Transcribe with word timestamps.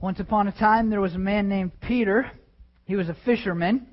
Once 0.00 0.18
upon 0.18 0.48
a 0.48 0.52
time, 0.52 0.88
there 0.88 1.00
was 1.00 1.14
a 1.14 1.18
man 1.18 1.46
named 1.46 1.78
Peter. 1.82 2.30
He 2.86 2.96
was 2.96 3.10
a 3.10 3.16
fisherman 3.26 3.86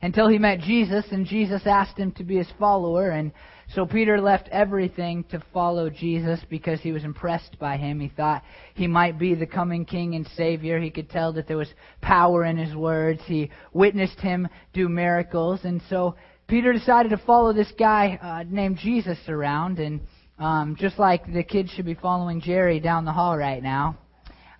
until 0.00 0.28
he 0.28 0.38
met 0.38 0.60
Jesus, 0.60 1.04
and 1.10 1.26
Jesus 1.26 1.62
asked 1.66 1.98
him 1.98 2.12
to 2.12 2.22
be 2.22 2.36
his 2.36 2.50
follower. 2.56 3.10
And 3.10 3.32
so 3.74 3.84
Peter 3.84 4.20
left 4.20 4.48
everything 4.52 5.24
to 5.24 5.42
follow 5.52 5.90
Jesus 5.90 6.38
because 6.48 6.80
he 6.80 6.92
was 6.92 7.02
impressed 7.02 7.58
by 7.58 7.76
him. 7.76 7.98
He 7.98 8.08
thought 8.08 8.44
he 8.74 8.86
might 8.86 9.18
be 9.18 9.34
the 9.34 9.46
coming 9.46 9.84
king 9.84 10.14
and 10.14 10.24
savior. 10.36 10.78
He 10.78 10.90
could 10.90 11.10
tell 11.10 11.32
that 11.32 11.48
there 11.48 11.56
was 11.56 11.72
power 12.00 12.44
in 12.44 12.56
his 12.56 12.76
words. 12.76 13.20
He 13.26 13.50
witnessed 13.72 14.20
him 14.20 14.46
do 14.72 14.88
miracles. 14.88 15.60
And 15.64 15.82
so 15.90 16.14
Peter 16.46 16.72
decided 16.72 17.08
to 17.08 17.18
follow 17.18 17.52
this 17.52 17.72
guy 17.76 18.20
uh, 18.22 18.44
named 18.48 18.78
Jesus 18.78 19.18
around. 19.26 19.80
And 19.80 20.00
um, 20.38 20.76
just 20.78 20.96
like 20.96 21.32
the 21.32 21.42
kids 21.42 21.70
should 21.70 21.86
be 21.86 21.94
following 21.94 22.40
Jerry 22.40 22.78
down 22.78 23.04
the 23.04 23.12
hall 23.12 23.36
right 23.36 23.62
now. 23.62 23.98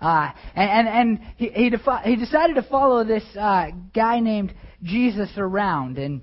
Uh, 0.00 0.30
and 0.54 0.88
and, 0.88 0.88
and 0.88 1.20
he, 1.36 1.48
he, 1.48 1.70
defi- 1.70 2.02
he 2.04 2.16
decided 2.16 2.54
to 2.56 2.62
follow 2.62 3.04
this 3.04 3.24
uh, 3.38 3.68
guy 3.94 4.20
named 4.20 4.54
Jesus 4.82 5.30
around. 5.36 5.98
And 5.98 6.22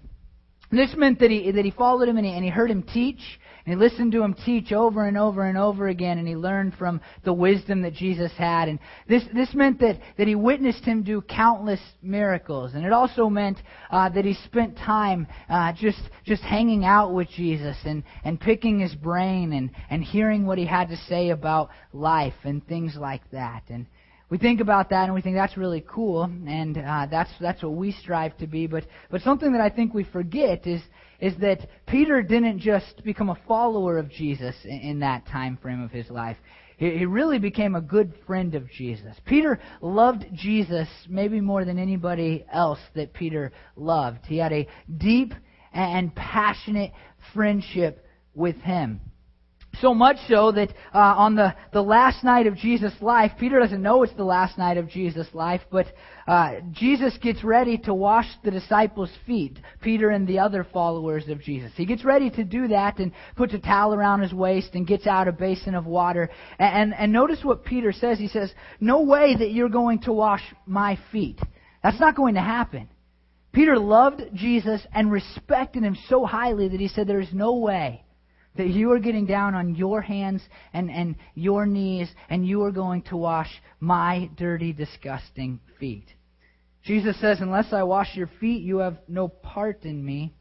this 0.71 0.93
meant 0.95 1.19
that 1.19 1.31
he, 1.31 1.51
that 1.51 1.65
he 1.65 1.71
followed 1.71 2.07
him 2.07 2.17
and 2.17 2.25
he, 2.25 2.33
and 2.33 2.43
he 2.43 2.49
heard 2.49 2.69
him 2.69 2.83
teach, 2.83 3.21
and 3.65 3.73
he 3.73 3.79
listened 3.79 4.11
to 4.11 4.21
him 4.21 4.33
teach 4.33 4.73
over 4.73 5.05
and 5.05 5.17
over 5.17 5.45
and 5.45 5.57
over 5.57 5.87
again, 5.87 6.17
and 6.17 6.27
he 6.27 6.35
learned 6.35 6.73
from 6.75 6.99
the 7.23 7.31
wisdom 7.31 7.81
that 7.83 7.93
Jesus 7.93 8.31
had. 8.37 8.67
And 8.67 8.77
this, 9.07 9.23
this 9.33 9.53
meant 9.53 9.79
that, 9.79 9.99
that 10.17 10.27
he 10.27 10.35
witnessed 10.35 10.83
him 10.83 11.03
do 11.03 11.21
countless 11.21 11.79
miracles. 12.01 12.73
And 12.73 12.85
it 12.85 12.91
also 12.91 13.29
meant 13.29 13.59
uh, 13.89 14.09
that 14.09 14.25
he 14.25 14.33
spent 14.45 14.77
time 14.77 15.27
uh, 15.47 15.71
just, 15.73 16.01
just 16.25 16.43
hanging 16.43 16.83
out 16.83 17.13
with 17.13 17.29
Jesus 17.29 17.77
and, 17.85 18.03
and 18.25 18.37
picking 18.37 18.79
his 18.79 18.95
brain 18.95 19.53
and, 19.53 19.71
and 19.89 20.03
hearing 20.03 20.45
what 20.45 20.57
he 20.57 20.65
had 20.65 20.89
to 20.89 20.97
say 21.07 21.29
about 21.29 21.69
life 21.93 22.33
and 22.43 22.67
things 22.67 22.97
like 22.99 23.21
that. 23.31 23.63
And 23.69 23.85
we 24.33 24.39
think 24.39 24.61
about 24.61 24.89
that 24.89 25.03
and 25.03 25.13
we 25.13 25.21
think 25.21 25.35
that's 25.35 25.57
really 25.57 25.85
cool, 25.87 26.23
and 26.23 26.75
uh, 26.75 27.05
that's 27.05 27.29
that's 27.39 27.61
what 27.61 27.73
we 27.73 27.91
strive 27.91 28.35
to 28.37 28.47
be. 28.47 28.65
But 28.65 28.83
but 29.11 29.21
something 29.21 29.51
that 29.51 29.61
I 29.61 29.69
think 29.69 29.93
we 29.93 30.05
forget 30.05 30.65
is 30.65 30.81
is 31.19 31.35
that 31.41 31.67
Peter 31.85 32.23
didn't 32.23 32.57
just 32.57 33.03
become 33.03 33.29
a 33.29 33.37
follower 33.47 33.99
of 33.99 34.09
Jesus 34.09 34.55
in, 34.63 34.79
in 34.79 34.99
that 35.01 35.27
time 35.27 35.59
frame 35.61 35.83
of 35.83 35.91
his 35.91 36.09
life. 36.09 36.37
He, 36.77 36.97
he 36.97 37.05
really 37.05 37.37
became 37.37 37.75
a 37.75 37.81
good 37.81 38.11
friend 38.25 38.55
of 38.55 38.67
Jesus. 38.71 39.15
Peter 39.23 39.59
loved 39.81 40.25
Jesus 40.33 40.87
maybe 41.07 41.39
more 41.39 41.63
than 41.63 41.77
anybody 41.77 42.43
else 42.51 42.79
that 42.95 43.13
Peter 43.13 43.51
loved. 43.75 44.25
He 44.25 44.39
had 44.39 44.51
a 44.51 44.67
deep 44.97 45.35
and 45.71 46.15
passionate 46.15 46.91
friendship 47.35 48.03
with 48.33 48.55
him. 48.55 48.99
So 49.81 49.93
much 49.93 50.17
so 50.27 50.51
that 50.51 50.69
uh, 50.93 50.99
on 50.99 51.35
the, 51.35 51.55
the 51.71 51.81
last 51.81 52.23
night 52.23 52.45
of 52.45 52.55
Jesus' 52.55 52.93
life, 53.01 53.31
Peter 53.39 53.59
doesn't 53.59 53.81
know 53.81 54.03
it's 54.03 54.13
the 54.13 54.23
last 54.23 54.57
night 54.57 54.77
of 54.77 54.87
Jesus' 54.87 55.27
life, 55.33 55.61
but 55.71 55.87
uh, 56.27 56.55
Jesus 56.71 57.17
gets 57.17 57.43
ready 57.43 57.79
to 57.79 57.93
wash 57.93 58.27
the 58.43 58.51
disciples' 58.51 59.09
feet, 59.25 59.59
Peter 59.81 60.09
and 60.09 60.27
the 60.27 60.39
other 60.39 60.63
followers 60.63 61.27
of 61.27 61.41
Jesus. 61.41 61.71
He 61.75 61.85
gets 61.85 62.05
ready 62.05 62.29
to 62.31 62.43
do 62.43 62.67
that 62.67 62.99
and 62.99 63.11
puts 63.35 63.53
a 63.53 63.59
towel 63.59 63.95
around 63.95 64.21
his 64.21 64.33
waist 64.33 64.69
and 64.75 64.85
gets 64.85 65.07
out 65.07 65.27
a 65.27 65.31
basin 65.31 65.73
of 65.73 65.87
water. 65.87 66.29
And, 66.59 66.93
and, 66.93 66.93
and 66.93 67.11
notice 67.11 67.39
what 67.43 67.65
Peter 67.65 67.91
says. 67.91 68.19
He 68.19 68.27
says, 68.27 68.53
No 68.79 69.01
way 69.01 69.35
that 69.35 69.51
you're 69.51 69.69
going 69.69 69.99
to 70.01 70.13
wash 70.13 70.43
my 70.67 70.99
feet. 71.11 71.39
That's 71.81 71.99
not 71.99 72.15
going 72.15 72.35
to 72.35 72.41
happen. 72.41 72.89
Peter 73.51 73.77
loved 73.77 74.21
Jesus 74.33 74.81
and 74.93 75.11
respected 75.11 75.83
him 75.83 75.97
so 76.07 76.25
highly 76.25 76.69
that 76.69 76.79
he 76.79 76.87
said, 76.87 77.07
There 77.07 77.19
is 77.19 77.33
no 77.33 77.55
way 77.55 78.03
that 78.55 78.67
you 78.67 78.91
are 78.91 78.99
getting 78.99 79.25
down 79.25 79.55
on 79.55 79.75
your 79.75 80.01
hands 80.01 80.41
and, 80.73 80.89
and 80.91 81.15
your 81.35 81.65
knees 81.65 82.09
and 82.29 82.47
you 82.47 82.63
are 82.63 82.71
going 82.71 83.01
to 83.03 83.17
wash 83.17 83.49
my 83.79 84.29
dirty, 84.37 84.73
disgusting 84.73 85.59
feet. 85.79 86.05
Jesus 86.83 87.19
says, 87.19 87.39
Unless 87.41 87.73
I 87.73 87.83
wash 87.83 88.15
your 88.15 88.29
feet, 88.39 88.61
you 88.61 88.77
have 88.77 88.97
no 89.07 89.27
part 89.27 89.83
in 89.83 90.03
me. 90.03 90.33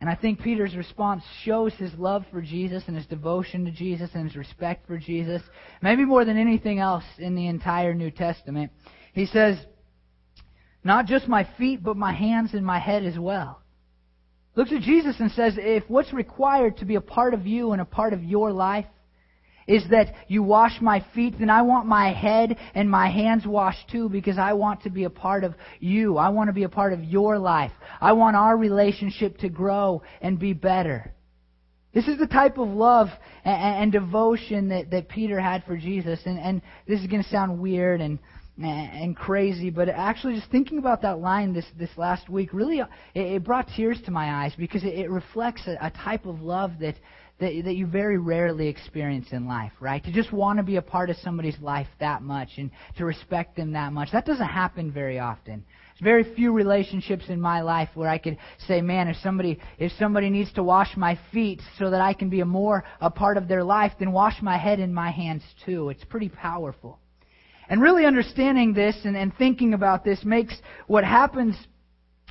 And 0.00 0.08
I 0.08 0.14
think 0.14 0.40
Peter's 0.40 0.76
response 0.76 1.24
shows 1.42 1.74
his 1.74 1.92
love 1.94 2.24
for 2.30 2.40
Jesus 2.40 2.84
and 2.86 2.96
his 2.96 3.06
devotion 3.06 3.64
to 3.64 3.72
Jesus 3.72 4.10
and 4.14 4.28
his 4.28 4.36
respect 4.36 4.86
for 4.86 4.96
Jesus, 4.96 5.42
maybe 5.82 6.04
more 6.04 6.24
than 6.24 6.38
anything 6.38 6.78
else 6.78 7.02
in 7.18 7.34
the 7.34 7.48
entire 7.48 7.94
New 7.94 8.12
Testament. 8.12 8.70
He 9.12 9.26
says, 9.26 9.58
Not 10.84 11.06
just 11.06 11.26
my 11.26 11.48
feet, 11.58 11.82
but 11.82 11.96
my 11.96 12.12
hands 12.12 12.54
and 12.54 12.64
my 12.64 12.78
head 12.78 13.04
as 13.04 13.18
well 13.18 13.60
looks 14.58 14.72
at 14.72 14.82
Jesus 14.82 15.14
and 15.20 15.30
says, 15.30 15.54
if 15.56 15.84
what's 15.86 16.12
required 16.12 16.78
to 16.78 16.84
be 16.84 16.96
a 16.96 17.00
part 17.00 17.32
of 17.32 17.46
you 17.46 17.70
and 17.70 17.80
a 17.80 17.84
part 17.84 18.12
of 18.12 18.24
your 18.24 18.50
life 18.50 18.86
is 19.68 19.84
that 19.90 20.12
you 20.26 20.42
wash 20.42 20.80
my 20.80 21.04
feet, 21.14 21.36
then 21.38 21.48
I 21.48 21.62
want 21.62 21.86
my 21.86 22.12
head 22.12 22.56
and 22.74 22.90
my 22.90 23.08
hands 23.08 23.46
washed 23.46 23.88
too 23.88 24.08
because 24.08 24.36
I 24.36 24.54
want 24.54 24.82
to 24.82 24.90
be 24.90 25.04
a 25.04 25.10
part 25.10 25.44
of 25.44 25.54
you. 25.78 26.16
I 26.16 26.30
want 26.30 26.48
to 26.48 26.52
be 26.52 26.64
a 26.64 26.68
part 26.68 26.92
of 26.92 27.04
your 27.04 27.38
life. 27.38 27.70
I 28.00 28.14
want 28.14 28.34
our 28.34 28.56
relationship 28.56 29.38
to 29.38 29.48
grow 29.48 30.02
and 30.20 30.40
be 30.40 30.54
better. 30.54 31.14
This 31.94 32.08
is 32.08 32.18
the 32.18 32.26
type 32.26 32.58
of 32.58 32.66
love 32.66 33.10
and, 33.44 33.82
and 33.84 33.92
devotion 33.92 34.70
that, 34.70 34.90
that 34.90 35.08
Peter 35.08 35.38
had 35.38 35.62
for 35.66 35.76
Jesus. 35.76 36.18
And, 36.26 36.36
and 36.36 36.62
this 36.88 37.00
is 37.00 37.06
going 37.06 37.22
to 37.22 37.28
sound 37.28 37.60
weird 37.60 38.00
and 38.00 38.18
and 38.64 39.16
crazy, 39.16 39.70
but 39.70 39.88
actually 39.88 40.34
just 40.34 40.50
thinking 40.50 40.78
about 40.78 41.02
that 41.02 41.20
line 41.20 41.52
this, 41.52 41.66
this 41.78 41.90
last 41.96 42.28
week 42.28 42.52
really 42.52 42.80
uh, 42.80 42.86
it, 43.14 43.20
it 43.20 43.44
brought 43.44 43.68
tears 43.76 44.00
to 44.04 44.10
my 44.10 44.44
eyes 44.44 44.52
because 44.58 44.82
it, 44.82 44.94
it 44.94 45.10
reflects 45.10 45.62
a, 45.66 45.76
a 45.80 45.90
type 45.90 46.26
of 46.26 46.40
love 46.40 46.72
that, 46.80 46.96
that 47.38 47.62
that 47.64 47.76
you 47.76 47.86
very 47.86 48.18
rarely 48.18 48.66
experience 48.66 49.28
in 49.30 49.46
life, 49.46 49.72
right? 49.80 50.02
To 50.04 50.12
just 50.12 50.32
want 50.32 50.58
to 50.58 50.64
be 50.64 50.76
a 50.76 50.82
part 50.82 51.08
of 51.08 51.16
somebody's 51.18 51.58
life 51.60 51.86
that 52.00 52.22
much 52.22 52.48
and 52.56 52.70
to 52.96 53.04
respect 53.04 53.56
them 53.56 53.72
that 53.72 53.92
much. 53.92 54.10
That 54.12 54.26
doesn't 54.26 54.46
happen 54.46 54.90
very 54.90 55.20
often. 55.20 55.64
There's 56.00 56.24
very 56.24 56.34
few 56.34 56.52
relationships 56.52 57.24
in 57.28 57.40
my 57.40 57.60
life 57.60 57.90
where 57.94 58.08
I 58.08 58.18
could 58.18 58.38
say, 58.66 58.80
man, 58.80 59.06
if 59.06 59.16
somebody 59.18 59.60
if 59.78 59.92
somebody 59.98 60.30
needs 60.30 60.52
to 60.54 60.64
wash 60.64 60.96
my 60.96 61.18
feet 61.32 61.60
so 61.78 61.90
that 61.90 62.00
I 62.00 62.12
can 62.12 62.28
be 62.28 62.40
a 62.40 62.46
more 62.46 62.84
a 63.00 63.10
part 63.10 63.36
of 63.36 63.46
their 63.46 63.62
life, 63.62 63.92
then 64.00 64.10
wash 64.10 64.42
my 64.42 64.58
head 64.58 64.80
and 64.80 64.92
my 64.92 65.12
hands 65.12 65.42
too. 65.64 65.90
It's 65.90 66.04
pretty 66.04 66.28
powerful. 66.28 66.98
And 67.68 67.82
really 67.82 68.06
understanding 68.06 68.72
this 68.72 68.96
and, 69.04 69.16
and 69.16 69.36
thinking 69.36 69.74
about 69.74 70.04
this 70.04 70.24
makes 70.24 70.56
what 70.86 71.04
happens 71.04 71.54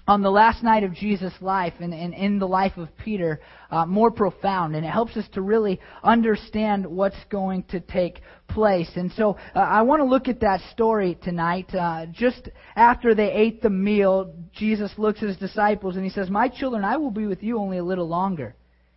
on 0.08 0.22
the 0.22 0.32
last 0.32 0.64
night 0.64 0.84
of 0.84 0.94
Jesus' 0.94 1.34
life 1.42 1.74
and, 1.80 1.94
and 1.94 2.14
in 2.14 2.40
the 2.40 2.48
life 2.48 2.78
of 2.78 2.88
Peter 3.04 3.42
uh, 3.70 3.86
more 3.86 4.10
profound. 4.10 4.76
And 4.76 4.86
it 4.86 4.90
helps 4.90 5.18
us 5.18 5.26
to 5.34 5.42
really 5.42 5.82
understand 6.02 6.88
what's 6.88 7.18
going 7.30 7.64
to 7.64 7.82
take 7.82 8.22
place. 8.48 8.90
And 8.96 9.12
so 9.12 9.38
uh, 9.54 9.60
I 9.60 9.82
want 9.82 10.00
to 10.00 10.06
look 10.06 10.30
at 10.30 10.40
that 10.40 10.62
story 10.72 11.18
tonight. 11.22 11.70
Uh, 11.76 12.06
just 12.14 12.50
after 12.76 13.14
they 13.14 13.32
ate 13.32 13.62
the 13.62 13.70
meal, 13.70 14.34
Jesus 14.54 14.92
looks 14.98 15.22
at 15.22 15.28
his 15.28 15.38
disciples 15.38 15.98
and 15.98 16.06
he 16.06 16.12
says, 16.12 16.30
My 16.30 16.48
children, 16.48 16.86
I 16.86 16.96
will 16.96 17.12
be 17.12 17.28
with 17.28 17.44
you 17.44 17.60
only 17.60 17.78
a 17.78 17.84
little 17.84 18.08
longer. 18.08 18.56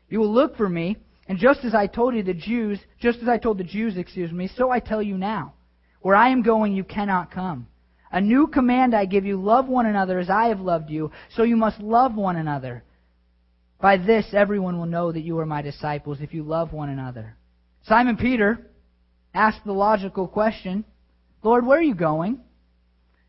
You 0.09 0.21
will 0.21 0.33
look 0.33 0.57
for 0.57 0.69
me. 0.69 0.97
And 1.27 1.39
just 1.39 1.65
as 1.65 1.75
I 1.75 1.89
told 1.89 2.15
you 2.15 2.23
the 2.23 2.35
Jews, 2.35 2.79
just 3.01 3.19
as 3.19 3.29
I 3.29 3.39
told 3.39 3.59
the 3.59 3.65
Jews, 3.65 3.97
excuse 3.97 4.33
me, 4.33 4.49
so 4.57 4.71
I 4.71 4.79
tell 4.79 5.03
you 5.03 5.19
now. 5.19 5.55
Where 6.01 6.17
I 6.17 6.31
am 6.31 6.43
going, 6.43 6.75
you 6.75 6.85
cannot 6.85 7.31
come. 7.31 7.67
A 8.13 8.21
new 8.21 8.49
command 8.49 8.95
I 8.95 9.05
give 9.05 9.25
you 9.25 9.41
love 9.41 9.69
one 9.69 9.87
another 9.87 10.19
as 10.19 10.31
I 10.31 10.49
have 10.49 10.61
loved 10.61 10.91
you, 10.91 11.13
so 11.37 11.43
you 11.43 11.57
must 11.57 11.81
love 11.81 12.15
one 12.15 12.37
another. 12.37 12.83
By 13.81 13.97
this, 13.97 14.27
everyone 14.33 14.79
will 14.79 14.87
know 14.87 15.13
that 15.13 15.21
you 15.21 15.39
are 15.39 15.47
my 15.47 15.63
disciples 15.63 16.19
if 16.21 16.35
you 16.35 16.43
love 16.43 16.73
one 16.73 16.89
another. 16.89 17.37
Simon 17.83 18.17
Peter 18.17 18.67
asked 19.33 19.65
the 19.65 19.73
logical 19.73 20.27
question 20.27 20.85
Lord, 21.43 21.65
where 21.65 21.79
are 21.79 21.83
you 21.83 21.95
going? 21.95 22.41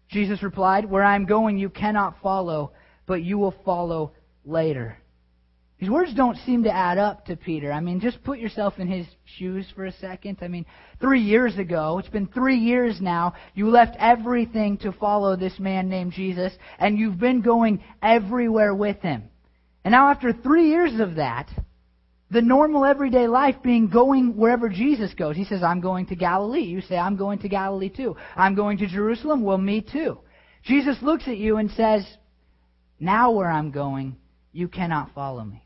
Jesus 0.09 0.43
replied, 0.43 0.89
Where 0.89 1.03
I 1.03 1.15
am 1.15 1.25
going, 1.25 1.57
you 1.57 1.69
cannot 1.69 2.21
follow, 2.21 2.73
but 3.05 3.23
you 3.23 3.37
will 3.37 3.55
follow 3.63 4.11
later. 4.43 4.97
These 5.81 5.89
words 5.89 6.13
don't 6.13 6.37
seem 6.45 6.63
to 6.65 6.71
add 6.71 6.99
up 6.99 7.25
to 7.25 7.35
Peter. 7.35 7.71
I 7.71 7.79
mean, 7.79 7.99
just 7.99 8.23
put 8.23 8.37
yourself 8.37 8.75
in 8.77 8.87
his 8.87 9.07
shoes 9.25 9.65
for 9.75 9.85
a 9.85 9.91
second. 9.93 10.37
I 10.41 10.47
mean, 10.47 10.67
three 10.99 11.21
years 11.21 11.57
ago, 11.57 11.97
it's 11.97 12.07
been 12.07 12.27
three 12.27 12.57
years 12.57 13.01
now, 13.01 13.33
you 13.55 13.67
left 13.67 13.95
everything 13.97 14.77
to 14.79 14.91
follow 14.91 15.35
this 15.35 15.59
man 15.59 15.89
named 15.89 16.13
Jesus, 16.13 16.53
and 16.77 16.99
you've 16.99 17.17
been 17.17 17.41
going 17.41 17.83
everywhere 18.03 18.75
with 18.75 19.01
him. 19.01 19.23
And 19.83 19.91
now, 19.93 20.11
after 20.11 20.31
three 20.31 20.69
years 20.69 20.99
of 20.99 21.15
that, 21.15 21.49
the 22.29 22.43
normal 22.43 22.85
everyday 22.85 23.27
life 23.27 23.55
being 23.63 23.89
going 23.89 24.37
wherever 24.37 24.69
Jesus 24.69 25.15
goes. 25.15 25.35
He 25.35 25.45
says, 25.45 25.63
I'm 25.63 25.81
going 25.81 26.05
to 26.07 26.15
Galilee. 26.15 26.61
You 26.61 26.81
say, 26.81 26.95
I'm 26.95 27.17
going 27.17 27.39
to 27.39 27.49
Galilee 27.49 27.89
too. 27.89 28.15
I'm 28.35 28.53
going 28.53 28.77
to 28.77 28.87
Jerusalem. 28.87 29.41
Well, 29.41 29.57
me 29.57 29.81
too. 29.81 30.19
Jesus 30.61 30.97
looks 31.01 31.27
at 31.27 31.37
you 31.37 31.57
and 31.57 31.71
says, 31.71 32.05
Now 32.99 33.31
where 33.31 33.49
I'm 33.49 33.71
going, 33.71 34.17
you 34.53 34.67
cannot 34.67 35.15
follow 35.15 35.43
me. 35.43 35.63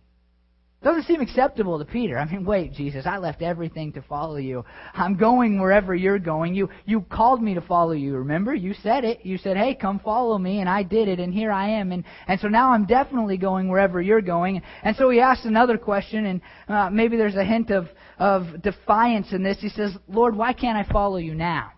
Doesn't 0.86 1.06
seem 1.06 1.20
acceptable 1.20 1.80
to 1.80 1.86
Peter. 1.86 2.16
I 2.16 2.32
mean, 2.32 2.46
wait, 2.46 2.72
Jesus, 2.74 3.08
I 3.08 3.18
left 3.18 3.42
everything 3.42 3.92
to 3.94 4.04
follow 4.04 4.36
you. 4.36 4.64
I'm 4.94 5.18
going 5.18 5.60
wherever 5.60 5.96
you're 5.96 6.20
going. 6.20 6.54
You 6.54 6.70
you 6.86 7.02
called 7.02 7.42
me 7.42 7.56
to 7.56 7.62
follow 7.62 7.94
you, 7.94 8.18
remember? 8.18 8.54
You 8.54 8.76
said 8.84 9.04
it. 9.04 9.26
You 9.26 9.40
said, 9.40 9.58
"Hey, 9.58 9.74
come 9.74 9.98
follow 9.98 10.38
me," 10.38 10.60
and 10.60 10.70
I 10.70 10.84
did 10.84 11.08
it, 11.08 11.20
and 11.20 11.34
here 11.34 11.52
I 11.52 11.70
am. 11.70 11.92
And 11.92 12.04
and 12.28 12.40
so 12.40 12.48
now 12.48 12.72
I'm 12.72 12.86
definitely 12.86 13.38
going 13.38 13.68
wherever 13.68 14.00
you're 14.00 14.22
going. 14.22 14.62
And 14.84 14.96
so 14.96 15.10
he 15.10 15.20
asks 15.20 15.46
another 15.46 15.80
question, 15.80 16.28
and 16.28 16.42
uh, 16.68 16.92
maybe 16.92 17.18
there's 17.18 17.36
a 17.36 17.44
hint 17.44 17.72
of 17.72 17.88
of 18.20 18.62
defiance 18.62 19.34
in 19.34 19.42
this. 19.42 19.58
He 19.60 19.70
says, 19.70 19.98
"Lord, 20.08 20.36
why 20.36 20.54
can't 20.54 20.78
I 20.78 20.88
follow 20.94 21.18
you 21.18 21.34
now?" 21.34 21.72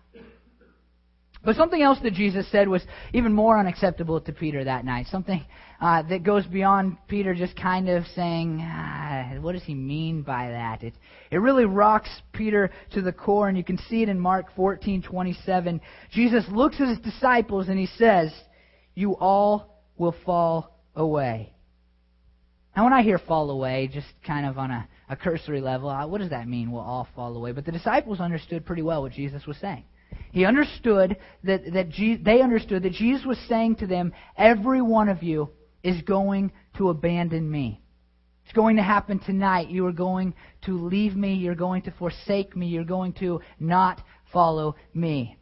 But 1.44 1.56
something 1.56 1.80
else 1.80 1.98
that 2.02 2.14
Jesus 2.14 2.50
said 2.50 2.68
was 2.68 2.82
even 3.12 3.32
more 3.32 3.58
unacceptable 3.58 4.20
to 4.20 4.32
Peter 4.32 4.64
that 4.64 4.84
night. 4.84 5.06
Something 5.10 5.44
uh, 5.80 6.02
that 6.02 6.24
goes 6.24 6.44
beyond 6.46 6.96
Peter 7.06 7.34
just 7.34 7.56
kind 7.56 7.88
of 7.88 8.04
saying, 8.14 8.60
ah, 8.60 9.34
what 9.40 9.52
does 9.52 9.62
he 9.62 9.74
mean 9.74 10.22
by 10.22 10.48
that? 10.50 10.82
It, 10.82 10.94
it 11.30 11.38
really 11.38 11.64
rocks 11.64 12.10
Peter 12.32 12.70
to 12.92 13.02
the 13.02 13.12
core, 13.12 13.48
and 13.48 13.56
you 13.56 13.62
can 13.62 13.78
see 13.88 14.02
it 14.02 14.08
in 14.08 14.18
Mark 14.18 14.46
14:27. 14.56 15.80
Jesus 16.10 16.44
looks 16.50 16.80
at 16.80 16.88
his 16.88 16.98
disciples 16.98 17.68
and 17.68 17.78
he 17.78 17.86
says, 17.86 18.32
You 18.94 19.16
all 19.16 19.82
will 19.96 20.14
fall 20.24 20.76
away. 20.96 21.52
Now, 22.76 22.84
when 22.84 22.92
I 22.92 23.02
hear 23.02 23.18
fall 23.18 23.50
away, 23.50 23.90
just 23.92 24.06
kind 24.24 24.46
of 24.46 24.58
on 24.58 24.70
a, 24.70 24.88
a 25.08 25.16
cursory 25.16 25.60
level, 25.60 25.88
uh, 25.88 26.06
what 26.06 26.20
does 26.20 26.30
that 26.30 26.46
mean? 26.46 26.70
We'll 26.70 26.82
all 26.82 27.08
fall 27.14 27.36
away. 27.36 27.52
But 27.52 27.64
the 27.64 27.72
disciples 27.72 28.20
understood 28.20 28.66
pretty 28.66 28.82
well 28.82 29.02
what 29.02 29.12
Jesus 29.12 29.46
was 29.46 29.56
saying. 29.56 29.84
He 30.32 30.44
understood 30.44 31.16
that, 31.44 31.72
that 31.72 31.88
Je- 31.90 32.16
they 32.16 32.40
understood 32.40 32.82
that 32.82 32.92
Jesus 32.92 33.24
was 33.24 33.38
saying 33.48 33.76
to 33.76 33.86
them, 33.86 34.12
Every 34.36 34.82
one 34.82 35.08
of 35.08 35.22
you 35.22 35.50
is 35.82 36.02
going 36.02 36.52
to 36.76 36.90
abandon 36.90 37.50
me. 37.50 37.80
It's 38.44 38.54
going 38.54 38.76
to 38.76 38.82
happen 38.82 39.18
tonight. 39.18 39.68
You 39.68 39.86
are 39.86 39.92
going 39.92 40.34
to 40.64 40.72
leave 40.72 41.14
me. 41.14 41.34
You're 41.34 41.54
going 41.54 41.82
to 41.82 41.90
forsake 41.92 42.56
me. 42.56 42.68
You're 42.68 42.84
going 42.84 43.12
to 43.14 43.40
not 43.60 44.02
follow 44.32 44.76
me. 44.94 45.36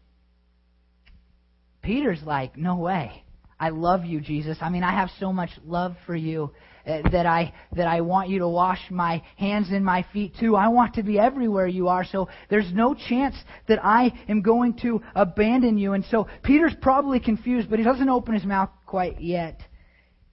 Peter's 1.82 2.22
like, 2.24 2.56
No 2.56 2.76
way. 2.76 3.22
I 3.58 3.70
love 3.70 4.04
you, 4.04 4.20
Jesus. 4.20 4.58
I 4.60 4.68
mean, 4.68 4.82
I 4.82 4.92
have 4.92 5.08
so 5.18 5.32
much 5.32 5.50
love 5.64 5.96
for 6.04 6.14
you 6.14 6.50
uh, 6.86 7.08
that 7.10 7.24
I 7.24 7.54
that 7.72 7.88
I 7.88 8.02
want 8.02 8.28
you 8.28 8.40
to 8.40 8.48
wash 8.48 8.80
my 8.90 9.22
hands 9.36 9.68
and 9.70 9.82
my 9.82 10.04
feet 10.12 10.34
too. 10.38 10.54
I 10.54 10.68
want 10.68 10.94
to 10.94 11.02
be 11.02 11.18
everywhere 11.18 11.66
you 11.66 11.88
are. 11.88 12.04
So 12.04 12.28
there's 12.50 12.70
no 12.72 12.94
chance 12.94 13.34
that 13.66 13.82
I 13.82 14.12
am 14.28 14.42
going 14.42 14.74
to 14.82 15.00
abandon 15.14 15.78
you. 15.78 15.94
And 15.94 16.04
so 16.10 16.28
Peter's 16.42 16.74
probably 16.82 17.18
confused, 17.18 17.70
but 17.70 17.78
he 17.78 17.84
doesn't 17.84 18.08
open 18.10 18.34
his 18.34 18.44
mouth 18.44 18.68
quite 18.84 19.22
yet. 19.22 19.58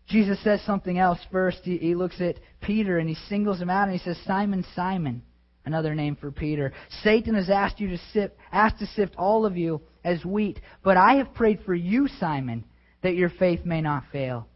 Jesus 0.07 0.43
says 0.43 0.61
something 0.65 0.99
else 0.99 1.19
first. 1.31 1.59
He, 1.63 1.77
he 1.77 1.95
looks 1.95 2.19
at 2.19 2.39
Peter 2.61 2.97
and 2.97 3.07
he 3.07 3.15
singles 3.29 3.61
him 3.61 3.69
out 3.69 3.87
and 3.87 3.97
he 3.97 4.03
says, 4.03 4.17
"Simon, 4.25 4.65
Simon." 4.75 5.23
Another 5.65 5.95
name 5.95 6.17
for 6.17 6.29
Peter. 6.29 6.73
Satan 7.03 7.35
has 7.35 7.49
asked 7.49 7.79
you 7.79 7.87
to 7.87 7.97
sift, 8.11 8.35
asked 8.51 8.79
to 8.79 8.85
sift 8.85 9.15
all 9.17 9.45
of 9.45 9.55
you 9.55 9.79
as 10.03 10.25
wheat, 10.25 10.59
but 10.83 10.97
I 10.97 11.15
have 11.15 11.33
prayed 11.33 11.61
for 11.65 11.73
you, 11.73 12.09
Simon 12.19 12.65
that 13.03 13.15
your 13.15 13.29
faith 13.29 13.65
may 13.65 13.81
not 13.81 14.03
fail. 14.11 14.47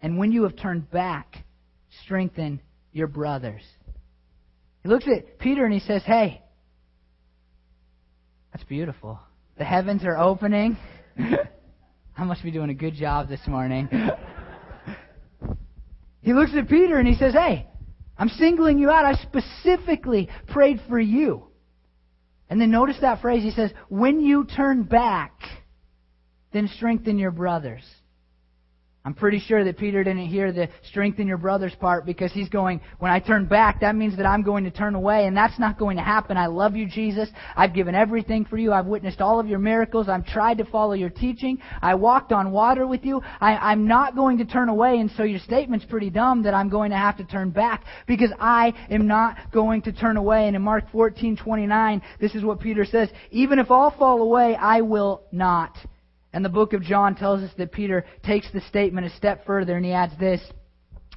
And 0.00 0.18
when 0.18 0.30
you 0.30 0.44
have 0.44 0.56
turned 0.56 0.90
back, 0.90 1.44
strengthen 2.04 2.60
your 2.92 3.08
brothers. 3.08 3.62
He 4.82 4.88
looks 4.88 5.06
at 5.08 5.38
Peter 5.38 5.64
and 5.64 5.74
he 5.74 5.80
says, 5.80 6.02
Hey, 6.04 6.42
that's 8.52 8.64
beautiful. 8.64 9.18
The 9.58 9.64
heavens 9.64 10.04
are 10.04 10.16
opening. 10.16 10.76
I 11.18 12.24
must 12.24 12.42
be 12.42 12.50
doing 12.50 12.70
a 12.70 12.74
good 12.74 12.94
job 12.94 13.28
this 13.28 13.40
morning. 13.46 13.88
he 16.22 16.32
looks 16.32 16.52
at 16.56 16.68
Peter 16.68 16.98
and 16.98 17.08
he 17.08 17.14
says, 17.14 17.32
Hey, 17.32 17.66
I'm 18.18 18.28
singling 18.28 18.78
you 18.78 18.90
out. 18.90 19.04
I 19.04 19.14
specifically 19.14 20.28
prayed 20.48 20.80
for 20.88 21.00
you. 21.00 21.44
And 22.48 22.60
then 22.60 22.70
notice 22.70 22.96
that 23.00 23.20
phrase. 23.20 23.42
He 23.42 23.50
says, 23.50 23.72
When 23.88 24.20
you 24.20 24.44
turn 24.44 24.84
back, 24.84 25.32
then 26.56 26.68
strengthen 26.68 27.18
your 27.18 27.30
brothers. 27.30 27.82
I'm 29.06 29.14
pretty 29.14 29.38
sure 29.38 29.62
that 29.62 29.78
Peter 29.78 30.02
didn't 30.02 30.26
hear 30.26 30.50
the 30.50 30.68
strengthen 30.88 31.28
your 31.28 31.36
brothers 31.36 31.72
part 31.78 32.04
because 32.04 32.32
he's 32.32 32.48
going, 32.48 32.80
when 32.98 33.12
I 33.12 33.20
turn 33.20 33.46
back, 33.46 33.82
that 33.82 33.94
means 33.94 34.16
that 34.16 34.26
I'm 34.26 34.42
going 34.42 34.64
to 34.64 34.70
turn 34.72 34.96
away, 34.96 35.26
and 35.26 35.36
that's 35.36 35.60
not 35.60 35.78
going 35.78 35.96
to 35.96 36.02
happen. 36.02 36.36
I 36.36 36.46
love 36.46 36.74
you, 36.74 36.88
Jesus. 36.88 37.28
I've 37.54 37.72
given 37.72 37.94
everything 37.94 38.46
for 38.46 38.58
you. 38.58 38.72
I've 38.72 38.86
witnessed 38.86 39.20
all 39.20 39.38
of 39.38 39.46
your 39.46 39.60
miracles. 39.60 40.08
I've 40.08 40.26
tried 40.26 40.58
to 40.58 40.64
follow 40.64 40.94
your 40.94 41.10
teaching. 41.10 41.58
I 41.80 41.94
walked 41.94 42.32
on 42.32 42.50
water 42.50 42.84
with 42.84 43.04
you. 43.04 43.22
I, 43.40 43.52
I'm 43.52 43.86
not 43.86 44.16
going 44.16 44.38
to 44.38 44.44
turn 44.44 44.68
away, 44.68 44.98
and 44.98 45.08
so 45.16 45.22
your 45.22 45.38
statement's 45.38 45.84
pretty 45.84 46.10
dumb 46.10 46.42
that 46.42 46.52
I'm 46.52 46.68
going 46.68 46.90
to 46.90 46.96
have 46.96 47.16
to 47.18 47.24
turn 47.24 47.50
back 47.50 47.84
because 48.08 48.32
I 48.40 48.74
am 48.90 49.06
not 49.06 49.52
going 49.52 49.82
to 49.82 49.92
turn 49.92 50.16
away. 50.16 50.48
And 50.48 50.56
in 50.56 50.62
Mark 50.62 50.90
14:29, 50.90 52.02
this 52.18 52.34
is 52.34 52.42
what 52.42 52.58
Peter 52.58 52.84
says, 52.84 53.08
even 53.30 53.60
if 53.60 53.70
all 53.70 53.92
fall 53.96 54.20
away, 54.20 54.56
I 54.56 54.80
will 54.80 55.22
not. 55.30 55.76
And 56.36 56.44
the 56.44 56.50
book 56.50 56.74
of 56.74 56.82
John 56.82 57.14
tells 57.14 57.40
us 57.40 57.50
that 57.56 57.72
Peter 57.72 58.04
takes 58.22 58.46
the 58.52 58.60
statement 58.68 59.06
a 59.06 59.16
step 59.16 59.46
further 59.46 59.74
and 59.74 59.86
he 59.86 59.92
adds 59.92 60.12
this 60.20 60.42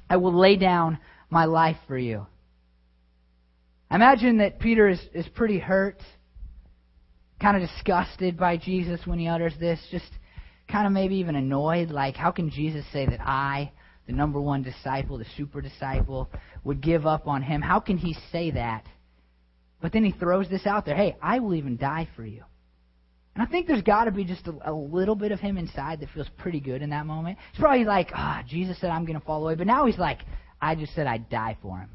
I 0.08 0.16
will 0.16 0.32
lay 0.32 0.56
down 0.56 0.98
my 1.28 1.44
life 1.44 1.76
for 1.86 1.98
you. 1.98 2.26
I 3.90 3.96
imagine 3.96 4.38
that 4.38 4.58
Peter 4.58 4.88
is, 4.88 4.98
is 5.12 5.28
pretty 5.28 5.58
hurt, 5.58 6.00
kind 7.38 7.54
of 7.54 7.68
disgusted 7.68 8.38
by 8.38 8.56
Jesus 8.56 8.98
when 9.04 9.18
he 9.18 9.28
utters 9.28 9.52
this, 9.60 9.78
just 9.90 10.10
kind 10.72 10.86
of 10.86 10.92
maybe 10.94 11.16
even 11.16 11.36
annoyed. 11.36 11.90
Like, 11.90 12.16
how 12.16 12.30
can 12.30 12.48
Jesus 12.48 12.86
say 12.90 13.04
that 13.04 13.20
I, 13.20 13.72
the 14.06 14.14
number 14.14 14.40
one 14.40 14.62
disciple, 14.62 15.18
the 15.18 15.26
super 15.36 15.60
disciple, 15.60 16.30
would 16.64 16.80
give 16.80 17.04
up 17.04 17.28
on 17.28 17.42
him? 17.42 17.60
How 17.60 17.78
can 17.78 17.98
he 17.98 18.16
say 18.32 18.52
that? 18.52 18.86
But 19.82 19.92
then 19.92 20.02
he 20.02 20.12
throws 20.12 20.48
this 20.48 20.66
out 20.66 20.86
there 20.86 20.96
hey, 20.96 21.18
I 21.20 21.40
will 21.40 21.54
even 21.54 21.76
die 21.76 22.08
for 22.16 22.24
you. 22.24 22.44
And 23.34 23.42
I 23.42 23.46
think 23.46 23.66
there's 23.66 23.82
got 23.82 24.04
to 24.04 24.10
be 24.10 24.24
just 24.24 24.46
a, 24.48 24.70
a, 24.70 24.72
little 24.72 25.14
bit 25.14 25.30
of 25.30 25.38
him 25.38 25.56
inside 25.56 26.00
that 26.00 26.08
feels 26.10 26.28
pretty 26.38 26.60
good 26.60 26.82
in 26.82 26.90
that 26.90 27.06
moment. 27.06 27.38
He's 27.52 27.60
probably 27.60 27.84
like, 27.84 28.10
ah, 28.14 28.40
oh, 28.40 28.46
Jesus 28.48 28.80
said 28.80 28.90
I'm 28.90 29.04
going 29.04 29.18
to 29.18 29.24
fall 29.24 29.42
away. 29.42 29.54
But 29.54 29.66
now 29.66 29.86
he's 29.86 29.98
like, 29.98 30.20
I 30.60 30.74
just 30.74 30.94
said 30.94 31.06
I'd 31.06 31.28
die 31.28 31.56
for 31.62 31.78
him. 31.78 31.90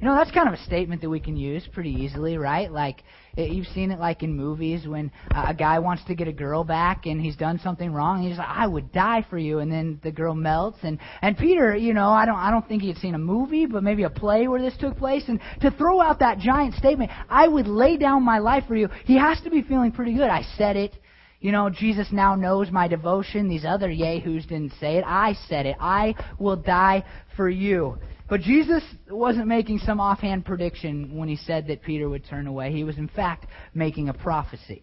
You 0.00 0.06
know, 0.06 0.14
that's 0.14 0.30
kind 0.30 0.46
of 0.46 0.54
a 0.54 0.62
statement 0.62 1.02
that 1.02 1.10
we 1.10 1.18
can 1.18 1.36
use 1.36 1.66
pretty 1.72 1.90
easily, 1.90 2.38
right? 2.38 2.70
Like, 2.70 3.02
eh, 3.36 3.46
you've 3.46 3.66
seen 3.66 3.90
it 3.90 3.98
like 3.98 4.22
in 4.22 4.32
movies 4.32 4.86
when 4.86 5.10
uh, 5.34 5.46
a 5.48 5.54
guy 5.54 5.80
wants 5.80 6.04
to 6.04 6.14
get 6.14 6.28
a 6.28 6.32
girl 6.32 6.62
back 6.62 7.06
and 7.06 7.20
he's 7.20 7.34
done 7.34 7.58
something 7.64 7.92
wrong. 7.92 8.20
And 8.20 8.28
he's 8.28 8.38
like, 8.38 8.46
I 8.48 8.68
would 8.68 8.92
die 8.92 9.26
for 9.28 9.38
you. 9.38 9.58
And 9.58 9.72
then 9.72 9.98
the 10.04 10.12
girl 10.12 10.36
melts. 10.36 10.78
And, 10.84 11.00
and 11.20 11.36
Peter, 11.36 11.76
you 11.76 11.94
know, 11.94 12.10
I 12.10 12.26
don't, 12.26 12.36
I 12.36 12.52
don't 12.52 12.66
think 12.68 12.82
he 12.82 12.88
had 12.88 12.98
seen 12.98 13.16
a 13.16 13.18
movie, 13.18 13.66
but 13.66 13.82
maybe 13.82 14.04
a 14.04 14.10
play 14.10 14.46
where 14.46 14.62
this 14.62 14.76
took 14.78 14.96
place. 14.96 15.24
And 15.26 15.40
to 15.62 15.72
throw 15.72 16.00
out 16.00 16.20
that 16.20 16.38
giant 16.38 16.74
statement, 16.74 17.10
I 17.28 17.48
would 17.48 17.66
lay 17.66 17.96
down 17.96 18.22
my 18.22 18.38
life 18.38 18.62
for 18.68 18.76
you, 18.76 18.88
he 19.04 19.18
has 19.18 19.40
to 19.40 19.50
be 19.50 19.62
feeling 19.62 19.90
pretty 19.90 20.14
good. 20.14 20.30
I 20.30 20.42
said 20.56 20.76
it. 20.76 20.94
You 21.40 21.52
know, 21.52 21.70
Jesus 21.70 22.08
now 22.10 22.34
knows 22.34 22.70
my 22.70 22.88
devotion. 22.88 23.48
These 23.48 23.64
other 23.64 23.90
yahoos 23.90 24.44
didn't 24.46 24.72
say 24.80 24.96
it. 24.96 25.04
I 25.06 25.34
said 25.48 25.66
it. 25.66 25.76
I 25.78 26.14
will 26.38 26.56
die 26.56 27.04
for 27.36 27.48
you. 27.48 27.98
But 28.28 28.40
Jesus 28.40 28.82
wasn't 29.08 29.46
making 29.46 29.78
some 29.78 30.00
offhand 30.00 30.44
prediction 30.44 31.16
when 31.16 31.28
he 31.28 31.36
said 31.36 31.68
that 31.68 31.82
Peter 31.82 32.08
would 32.08 32.26
turn 32.26 32.46
away. 32.46 32.72
He 32.72 32.84
was, 32.84 32.98
in 32.98 33.08
fact, 33.08 33.46
making 33.72 34.08
a 34.08 34.14
prophecy. 34.14 34.82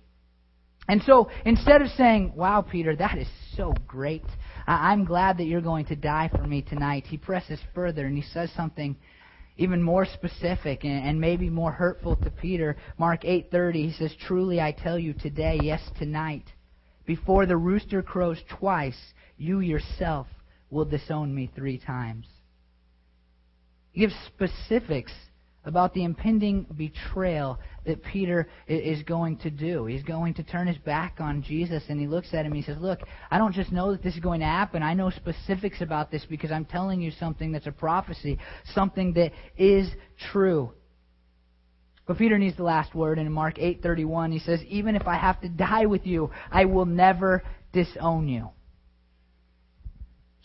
And 0.88 1.02
so, 1.04 1.30
instead 1.46 1.82
of 1.82 1.90
saying, 1.90 2.34
Wow, 2.36 2.62
Peter, 2.62 2.96
that 2.96 3.18
is 3.18 3.28
so 3.56 3.74
great. 3.88 4.24
I'm 4.68 5.04
glad 5.04 5.38
that 5.38 5.46
you're 5.46 5.62
going 5.62 5.86
to 5.86 5.96
die 5.96 6.30
for 6.36 6.44
me 6.44 6.62
tonight, 6.62 7.06
he 7.08 7.18
presses 7.18 7.60
further 7.74 8.06
and 8.06 8.16
he 8.16 8.24
says 8.34 8.50
something 8.56 8.96
even 9.58 9.82
more 9.82 10.06
specific 10.06 10.84
and 10.84 11.20
maybe 11.20 11.50
more 11.50 11.72
hurtful 11.72 12.18
to 12.18 12.30
Peter. 12.30 12.76
Mark 12.98 13.24
8:30 13.24 13.74
he 13.88 13.92
says, 13.94 14.14
"Truly 14.16 14.60
I 14.60 14.72
tell 14.72 15.00
you 15.00 15.14
today, 15.14 15.60
yes 15.62 15.82
tonight, 15.98 16.52
before 17.06 17.46
the 17.46 17.58
rooster 17.58 18.02
crows 18.02 18.42
twice, 18.50 19.14
you 19.38 19.60
yourself 19.60 20.28
will 20.70 20.86
disown 20.86 21.34
me 21.34 21.50
3 21.56 21.78
times." 21.78 22.28
He 23.92 24.02
gives 24.02 24.16
specifics 24.26 25.14
about 25.64 25.94
the 25.96 26.04
impending 26.04 26.64
betrayal 26.78 27.58
that 27.86 28.04
Peter 28.04 28.48
is 28.68 29.02
going 29.04 29.38
to 29.38 29.50
do. 29.50 29.86
He's 29.86 30.04
going 30.04 30.36
to 30.36 30.44
turn 30.44 30.68
his 30.68 30.78
back 30.78 31.16
on 31.20 31.42
Jesus, 31.42 31.84
and 31.90 32.00
he 32.00 32.06
looks 32.06 32.34
at 32.34 32.46
him. 32.46 32.52
And 32.52 32.56
he 32.56 32.62
says, 32.62 32.78
Look, 32.78 33.00
I 33.32 33.40
don't 33.40 33.54
just 33.54 33.72
know 33.72 33.92
that 33.92 34.04
this 34.04 34.14
is 34.14 34.20
going 34.20 34.42
to 34.42 34.46
happen. 34.46 34.84
I 34.84 34.94
know 34.94 35.10
specifics 35.10 35.82
about 35.82 36.12
this 36.12 36.24
because 36.26 36.52
I'm 36.52 36.66
telling 36.66 37.02
you 37.02 37.10
something 37.10 37.52
that's 37.52 37.66
a 37.66 37.72
prophecy, 37.72 38.38
something 38.74 39.14
that 39.14 39.32
is 39.58 39.90
true. 40.32 40.72
But 42.06 42.18
Peter 42.18 42.38
needs 42.38 42.56
the 42.56 42.64
last 42.64 42.94
word, 42.94 43.18
and 43.18 43.28
in 43.28 43.34
Mark 43.34 43.58
8:31 43.58 44.32
he 44.32 44.40
says, 44.40 44.64
"Even 44.66 44.96
if 44.96 45.08
I 45.08 45.16
have 45.16 45.42
to 45.42 45.50
die 45.50 45.86
with 45.86 46.06
you, 46.06 46.30
I 46.52 46.66
will 46.66 46.86
never 46.86 47.44
disown 47.72 48.28
you." 48.28 48.50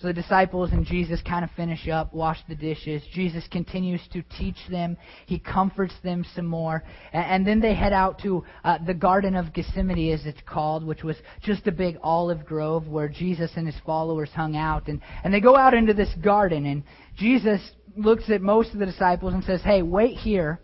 So 0.01 0.07
the 0.07 0.15
disciples 0.15 0.73
and 0.73 0.87
Jesus 0.87 1.21
kind 1.21 1.45
of 1.45 1.51
finish 1.51 1.87
up, 1.87 2.15
wash 2.15 2.39
the 2.49 2.55
dishes. 2.55 3.03
Jesus 3.13 3.47
continues 3.49 4.01
to 4.15 4.23
teach 4.39 4.57
them. 4.71 4.97
He 5.27 5.39
comforts 5.39 5.93
them 6.03 6.25
some 6.35 6.47
more. 6.47 6.83
And, 7.13 7.47
then 7.47 7.61
they 7.61 7.75
head 7.75 7.93
out 7.93 8.19
to 8.21 8.43
uh, 8.65 8.79
the 8.87 8.95
Garden 8.95 9.37
of 9.37 9.53
Gethsemane, 9.53 10.15
as 10.15 10.25
it's 10.25 10.41
called, 10.47 10.87
which 10.87 11.05
was 11.05 11.17
just 11.43 11.67
a 11.67 11.73
big 11.73 11.99
olive 12.03 12.47
grove 12.47 12.89
where 12.89 13.11
Jesus 13.11 13.51
and 13.57 13.67
his 13.67 13.79
followers 13.85 14.31
hung 14.31 14.57
out. 14.57 14.89
And, 14.89 15.03
and 15.23 15.35
they 15.35 15.41
go 15.41 15.55
out 15.55 15.75
into 15.75 15.93
this 15.93 16.15
garden, 16.25 16.65
and 16.65 16.83
Jesus 17.19 17.61
looks 17.95 18.31
at 18.31 18.41
most 18.41 18.73
of 18.73 18.79
the 18.79 18.87
disciples 18.87 19.35
and 19.35 19.45
says, 19.45 19.61
Hey, 19.61 19.83
wait 19.83 20.17
here 20.17 20.61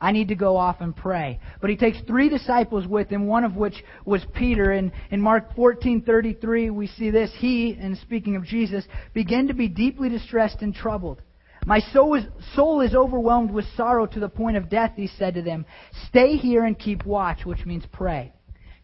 I 0.00 0.12
need 0.12 0.28
to 0.28 0.34
go 0.34 0.56
off 0.56 0.80
and 0.80 0.94
pray. 0.94 1.40
But 1.60 1.70
he 1.70 1.76
takes 1.76 2.00
three 2.02 2.28
disciples 2.28 2.86
with 2.86 3.08
him, 3.08 3.26
one 3.26 3.44
of 3.44 3.56
which 3.56 3.82
was 4.04 4.24
Peter. 4.34 4.72
And 4.72 4.92
in 5.10 5.20
Mark 5.20 5.54
14:33 5.56 6.70
we 6.70 6.86
see 6.86 7.10
this. 7.10 7.32
He, 7.38 7.76
and 7.80 7.96
speaking 7.98 8.36
of 8.36 8.44
Jesus, 8.44 8.86
began 9.14 9.48
to 9.48 9.54
be 9.54 9.68
deeply 9.68 10.08
distressed 10.08 10.62
and 10.62 10.74
troubled. 10.74 11.22
My 11.64 11.80
soul 11.80 12.14
is, 12.14 12.24
soul 12.54 12.80
is 12.80 12.94
overwhelmed 12.94 13.50
with 13.50 13.64
sorrow 13.76 14.06
to 14.06 14.20
the 14.20 14.28
point 14.28 14.56
of 14.56 14.68
death, 14.68 14.92
he 14.94 15.08
said 15.08 15.34
to 15.34 15.42
them. 15.42 15.66
Stay 16.08 16.36
here 16.36 16.64
and 16.64 16.78
keep 16.78 17.04
watch, 17.04 17.44
which 17.44 17.66
means 17.66 17.84
pray. 17.90 18.32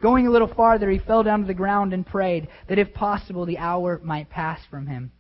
Going 0.01 0.27
a 0.27 0.31
little 0.31 0.53
farther, 0.53 0.91
he 0.91 0.99
fell 0.99 1.23
down 1.23 1.43
to 1.43 1.47
the 1.47 1.55
ground 1.55 1.95
and 1.95 2.05
prayed 2.05 2.49
that 2.69 2.81
if 2.81 2.93
possible 2.93 3.47
the 3.47 3.59
hour 3.59 4.01
might 4.03 4.31
pass 4.31 4.59
from 4.69 4.89
him. 4.89 5.13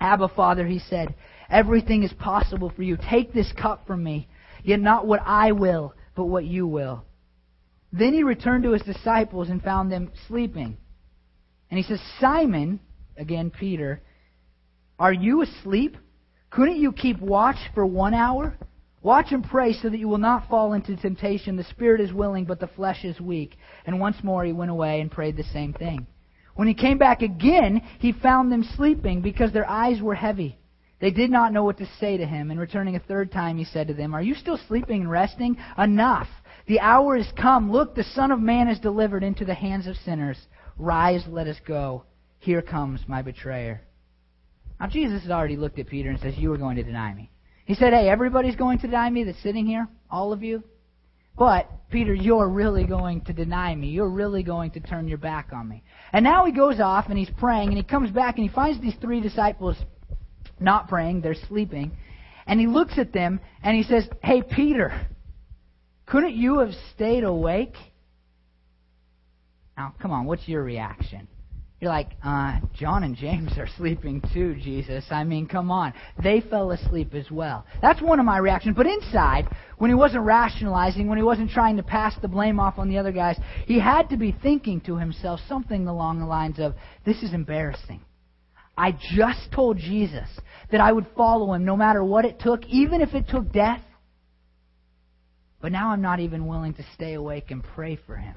Abba, 0.00 0.28
Father, 0.28 0.64
he 0.66 0.78
said, 0.78 1.16
everything 1.50 2.04
is 2.04 2.12
possible 2.12 2.70
for 2.70 2.84
you. 2.84 2.96
Take 3.10 3.32
this 3.32 3.52
cup 3.52 3.88
from 3.88 4.04
me, 4.04 4.28
yet 4.64 4.80
not 4.80 5.06
what 5.06 5.20
I 5.24 5.52
will, 5.52 5.94
but 6.16 6.24
what 6.24 6.44
you 6.44 6.66
will. 6.66 7.04
Then 7.92 8.12
he 8.12 8.24
returned 8.24 8.64
to 8.64 8.72
his 8.72 8.82
disciples 8.82 9.48
and 9.48 9.62
found 9.62 9.92
them 9.92 10.10
sleeping. 10.26 10.76
And 11.70 11.78
he 11.78 11.84
says, 11.84 12.00
Simon, 12.18 12.80
again 13.16 13.50
Peter, 13.50 14.02
are 14.98 15.12
you 15.12 15.42
asleep? 15.42 15.96
Couldn't 16.50 16.80
you 16.80 16.92
keep 16.92 17.20
watch 17.20 17.56
for 17.74 17.86
one 17.86 18.14
hour? 18.14 18.56
Watch 19.02 19.26
and 19.32 19.44
pray 19.44 19.74
so 19.74 19.90
that 19.90 19.98
you 19.98 20.08
will 20.08 20.18
not 20.18 20.48
fall 20.48 20.72
into 20.72 20.96
temptation. 20.96 21.56
The 21.56 21.64
spirit 21.64 22.00
is 22.00 22.12
willing, 22.12 22.46
but 22.46 22.58
the 22.58 22.68
flesh 22.68 23.04
is 23.04 23.20
weak. 23.20 23.56
And 23.86 24.00
once 24.00 24.16
more 24.22 24.44
he 24.44 24.52
went 24.52 24.70
away 24.70 25.00
and 25.00 25.10
prayed 25.10 25.36
the 25.36 25.44
same 25.44 25.74
thing. 25.74 26.06
When 26.54 26.68
he 26.68 26.74
came 26.74 26.98
back 26.98 27.20
again, 27.20 27.82
he 27.98 28.12
found 28.12 28.50
them 28.50 28.64
sleeping 28.76 29.20
because 29.20 29.52
their 29.52 29.68
eyes 29.68 30.00
were 30.00 30.14
heavy. 30.14 30.58
They 31.00 31.10
did 31.10 31.30
not 31.30 31.52
know 31.52 31.64
what 31.64 31.78
to 31.78 31.88
say 31.98 32.16
to 32.16 32.26
him. 32.26 32.50
And 32.50 32.58
returning 32.58 32.96
a 32.96 33.00
third 33.00 33.32
time, 33.32 33.58
he 33.58 33.64
said 33.64 33.88
to 33.88 33.94
them, 33.94 34.14
Are 34.14 34.22
you 34.22 34.34
still 34.34 34.58
sleeping 34.68 35.02
and 35.02 35.10
resting? 35.10 35.56
Enough. 35.76 36.28
The 36.66 36.80
hour 36.80 37.16
is 37.16 37.30
come. 37.36 37.70
Look, 37.70 37.94
the 37.94 38.04
Son 38.04 38.30
of 38.30 38.40
Man 38.40 38.68
is 38.68 38.78
delivered 38.78 39.22
into 39.22 39.44
the 39.44 39.54
hands 39.54 39.86
of 39.86 39.96
sinners. 39.96 40.38
Rise, 40.78 41.24
let 41.28 41.46
us 41.46 41.58
go. 41.66 42.04
Here 42.38 42.62
comes 42.62 43.00
my 43.06 43.22
betrayer. 43.22 43.82
Now, 44.80 44.88
Jesus 44.88 45.22
has 45.22 45.30
already 45.30 45.56
looked 45.56 45.78
at 45.78 45.88
Peter 45.88 46.10
and 46.10 46.18
says, 46.20 46.36
You 46.36 46.52
are 46.52 46.58
going 46.58 46.76
to 46.76 46.82
deny 46.82 47.12
me. 47.12 47.30
He 47.64 47.74
said, 47.74 47.92
Hey, 47.92 48.08
everybody's 48.08 48.56
going 48.56 48.78
to 48.78 48.86
deny 48.86 49.08
me 49.10 49.24
that's 49.24 49.42
sitting 49.42 49.66
here, 49.66 49.88
all 50.10 50.32
of 50.32 50.42
you. 50.42 50.62
But, 51.36 51.68
Peter, 51.90 52.14
you're 52.14 52.48
really 52.48 52.84
going 52.84 53.22
to 53.22 53.32
deny 53.32 53.74
me. 53.74 53.88
You're 53.88 54.08
really 54.08 54.44
going 54.44 54.70
to 54.72 54.80
turn 54.80 55.08
your 55.08 55.18
back 55.18 55.48
on 55.52 55.68
me. 55.68 55.82
And 56.12 56.22
now 56.22 56.44
he 56.44 56.52
goes 56.52 56.78
off 56.78 57.06
and 57.08 57.18
he's 57.18 57.30
praying 57.38 57.68
and 57.68 57.76
he 57.76 57.82
comes 57.82 58.10
back 58.10 58.36
and 58.36 58.48
he 58.48 58.54
finds 58.54 58.80
these 58.80 58.94
three 59.00 59.20
disciples 59.20 59.76
not 60.60 60.88
praying, 60.88 61.20
they're 61.20 61.34
sleeping. 61.48 61.92
And 62.46 62.60
he 62.60 62.66
looks 62.66 62.98
at 62.98 63.12
them 63.12 63.40
and 63.62 63.76
he 63.76 63.82
says, 63.82 64.08
Hey, 64.22 64.42
Peter, 64.42 65.06
couldn't 66.06 66.34
you 66.34 66.58
have 66.58 66.72
stayed 66.94 67.24
awake? 67.24 67.74
Now, 69.76 69.94
come 70.00 70.12
on, 70.12 70.26
what's 70.26 70.46
your 70.46 70.62
reaction? 70.62 71.26
You're 71.80 71.92
like, 71.92 72.12
uh, 72.24 72.60
John 72.74 73.02
and 73.02 73.14
James 73.14 73.58
are 73.58 73.68
sleeping 73.76 74.22
too, 74.32 74.54
Jesus. 74.54 75.04
I 75.10 75.24
mean, 75.24 75.46
come 75.46 75.70
on. 75.70 75.92
They 76.22 76.40
fell 76.40 76.70
asleep 76.70 77.12
as 77.14 77.30
well. 77.30 77.66
That's 77.82 78.00
one 78.00 78.20
of 78.20 78.24
my 78.24 78.38
reactions. 78.38 78.76
But 78.76 78.86
inside, 78.86 79.48
when 79.76 79.90
he 79.90 79.94
wasn't 79.94 80.24
rationalizing, 80.24 81.08
when 81.08 81.18
he 81.18 81.24
wasn't 81.24 81.50
trying 81.50 81.76
to 81.76 81.82
pass 81.82 82.14
the 82.22 82.28
blame 82.28 82.58
off 82.58 82.78
on 82.78 82.88
the 82.88 82.96
other 82.96 83.12
guys, 83.12 83.38
he 83.66 83.78
had 83.78 84.08
to 84.10 84.16
be 84.16 84.32
thinking 84.32 84.80
to 84.82 84.96
himself 84.96 85.40
something 85.48 85.86
along 85.86 86.20
the 86.20 86.26
lines 86.26 86.58
of, 86.58 86.74
this 87.04 87.22
is 87.22 87.34
embarrassing. 87.34 88.00
I 88.76 88.92
just 89.14 89.52
told 89.52 89.78
Jesus 89.78 90.28
that 90.70 90.80
I 90.80 90.92
would 90.92 91.06
follow 91.16 91.52
him 91.52 91.64
no 91.64 91.76
matter 91.76 92.02
what 92.02 92.24
it 92.24 92.40
took, 92.40 92.66
even 92.66 93.00
if 93.00 93.14
it 93.14 93.28
took 93.28 93.52
death. 93.52 93.82
But 95.60 95.72
now 95.72 95.90
I'm 95.90 96.02
not 96.02 96.20
even 96.20 96.46
willing 96.46 96.74
to 96.74 96.84
stay 96.94 97.14
awake 97.14 97.50
and 97.50 97.62
pray 97.62 97.98
for 98.06 98.16
him. 98.16 98.36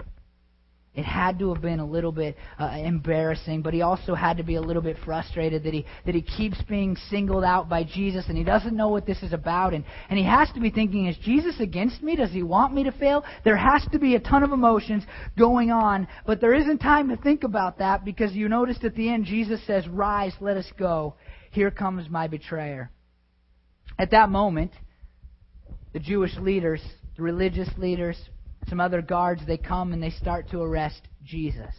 It 0.98 1.06
had 1.06 1.38
to 1.40 1.54
have 1.54 1.62
been 1.62 1.80
a 1.80 1.86
little 1.86 2.12
bit 2.12 2.36
uh, 2.58 2.76
embarrassing, 2.76 3.62
but 3.62 3.72
he 3.72 3.84
also 3.84 4.16
had 4.16 4.38
to 4.38 4.44
be 4.44 4.56
a 4.56 4.62
little 4.62 4.82
bit 4.82 4.98
frustrated 5.06 5.64
that 5.64 5.74
he 5.76 5.86
that 6.08 6.16
he 6.16 6.24
keeps 6.24 6.60
being 6.64 6.98
singled 7.12 7.44
out 7.44 7.70
by 7.70 7.84
Jesus 7.84 8.26
and 8.28 8.36
he 8.36 8.44
doesn't 8.44 8.76
know 8.76 8.90
what 8.90 9.06
this 9.06 9.22
is 9.22 9.32
about 9.32 9.76
and 9.76 9.86
and 10.10 10.18
he 10.18 10.26
has 10.26 10.52
to 10.54 10.60
be 10.60 10.72
thinking 10.72 11.06
is 11.06 11.16
Jesus 11.18 11.60
against 11.60 12.02
me? 12.02 12.16
Does 12.16 12.32
he 12.32 12.42
want 12.42 12.74
me 12.74 12.84
to 12.86 12.92
fail? 12.92 13.24
There 13.44 13.56
has 13.56 13.86
to 13.92 14.00
be 14.00 14.16
a 14.16 14.20
ton 14.20 14.42
of 14.42 14.52
emotions 14.52 15.04
going 15.38 15.70
on, 15.70 16.08
but 16.26 16.42
there 16.42 16.56
isn't 16.56 16.80
time 16.80 17.10
to 17.10 17.18
think 17.18 17.44
about 17.44 17.78
that 17.78 18.04
because 18.04 18.34
you 18.34 18.50
noticed 18.50 18.84
at 18.84 18.96
the 18.96 19.08
end 19.08 19.26
Jesus 19.26 19.64
says, 19.68 19.88
"Rise, 19.88 20.34
let 20.42 20.58
us 20.58 20.72
go. 20.80 21.14
Here 21.52 21.70
comes 21.70 22.10
my 22.10 22.28
betrayer." 22.28 22.90
At 24.00 24.10
that 24.12 24.32
moment, 24.32 24.72
the 25.94 26.00
Jewish 26.00 26.36
leaders, 26.38 26.82
the 27.16 27.22
religious 27.22 27.70
leaders, 27.78 28.18
some 28.70 28.80
other 28.80 29.02
guards, 29.02 29.42
they 29.46 29.58
come 29.58 29.94
and 29.94 30.02
they 30.02 30.10
start 30.12 30.50
to 30.50 30.62
arrest 30.62 31.02
Jesus. 31.24 31.74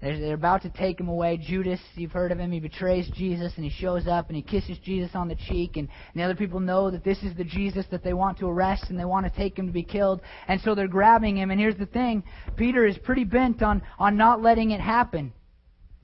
They're, 0.00 0.20
they're 0.20 0.34
about 0.34 0.62
to 0.62 0.70
take 0.70 1.00
him 1.00 1.08
away. 1.08 1.38
Judas, 1.38 1.80
you've 1.94 2.12
heard 2.12 2.32
of 2.32 2.38
him, 2.38 2.52
he 2.52 2.60
betrays 2.60 3.08
Jesus 3.14 3.52
and 3.56 3.64
he 3.64 3.70
shows 3.70 4.06
up 4.06 4.28
and 4.28 4.36
he 4.36 4.42
kisses 4.42 4.78
Jesus 4.84 5.10
on 5.14 5.28
the 5.28 5.36
cheek. 5.48 5.76
And, 5.76 5.88
and 6.12 6.20
the 6.20 6.22
other 6.22 6.34
people 6.34 6.60
know 6.60 6.90
that 6.90 7.04
this 7.04 7.22
is 7.22 7.34
the 7.36 7.44
Jesus 7.44 7.86
that 7.90 8.04
they 8.04 8.12
want 8.12 8.38
to 8.38 8.46
arrest 8.46 8.84
and 8.88 8.98
they 8.98 9.04
want 9.04 9.26
to 9.26 9.38
take 9.38 9.58
him 9.58 9.66
to 9.66 9.72
be 9.72 9.82
killed. 9.82 10.20
And 10.48 10.60
so 10.60 10.74
they're 10.74 10.88
grabbing 10.88 11.36
him. 11.38 11.50
And 11.50 11.58
here's 11.58 11.78
the 11.78 11.86
thing 11.86 12.22
Peter 12.56 12.86
is 12.86 12.98
pretty 12.98 13.24
bent 13.24 13.62
on, 13.62 13.82
on 13.98 14.16
not 14.16 14.42
letting 14.42 14.70
it 14.70 14.80
happen. 14.80 15.32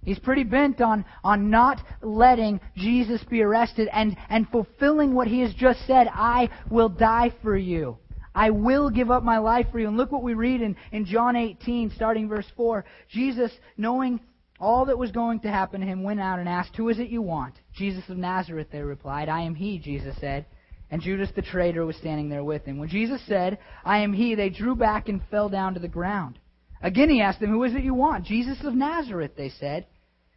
He's 0.05 0.19
pretty 0.19 0.43
bent 0.43 0.81
on, 0.81 1.05
on 1.23 1.51
not 1.51 1.81
letting 2.03 2.61
Jesus 2.77 3.23
be 3.31 3.41
arrested 3.41 3.89
and, 3.93 4.17
and 4.29 4.49
fulfilling 4.49 5.15
what 5.15 5.29
he 5.29 5.41
has 5.41 5.55
just 5.55 5.87
said 5.87 6.09
I 6.13 6.49
will 6.69 6.89
die 6.89 7.33
for 7.41 7.57
you. 7.57 7.99
I 8.35 8.51
will 8.51 8.91
give 8.91 9.11
up 9.11 9.23
my 9.23 9.39
life 9.39 9.67
for 9.71 9.79
you. 9.79 9.89
And 9.89 9.97
look 9.97 10.13
what 10.13 10.23
we 10.23 10.35
read 10.35 10.63
in, 10.63 10.77
in 10.91 11.05
John 11.05 11.37
18, 11.37 11.93
starting 11.95 12.29
verse 12.29 12.47
4. 12.57 12.85
Jesus, 13.11 13.53
knowing 13.77 14.21
all 14.59 14.87
that 14.87 14.99
was 14.99 15.11
going 15.11 15.41
to 15.41 15.51
happen 15.51 15.81
to 15.81 15.87
him, 15.87 16.03
went 16.03 16.21
out 16.21 16.39
and 16.39 16.49
asked, 16.49 16.77
Who 16.77 16.89
is 16.89 16.99
it 16.99 17.09
you 17.09 17.21
want? 17.21 17.55
Jesus 17.75 18.09
of 18.09 18.17
Nazareth, 18.17 18.69
they 18.71 18.81
replied. 18.81 19.29
I 19.29 19.43
am 19.43 19.55
he, 19.55 19.79
Jesus 19.79 20.17
said. 20.21 20.47
And 20.91 21.01
Judas 21.01 21.31
the 21.35 21.43
traitor 21.43 21.87
was 21.87 21.97
standing 21.97 22.29
there 22.29 22.45
with 22.45 22.65
him. 22.65 22.79
When 22.79 22.89
Jesus 22.89 23.21
said, 23.27 23.59
I 23.85 23.99
am 23.99 24.13
he, 24.13 24.35
they 24.35 24.51
drew 24.51 24.77
back 24.77 25.09
and 25.09 25.23
fell 25.31 25.49
down 25.49 25.75
to 25.75 25.81
the 25.81 25.89
ground. 25.89 26.39
Again 26.83 27.11
he 27.11 27.21
asked 27.23 27.41
them, 27.41 27.51
Who 27.51 27.65
is 27.65 27.75
it 27.75 27.83
you 27.83 27.95
want? 27.95 28.27
Jesus 28.27 28.59
of 28.65 28.75
Nazareth, 28.75 29.33
they 29.37 29.49
said. 29.49 29.87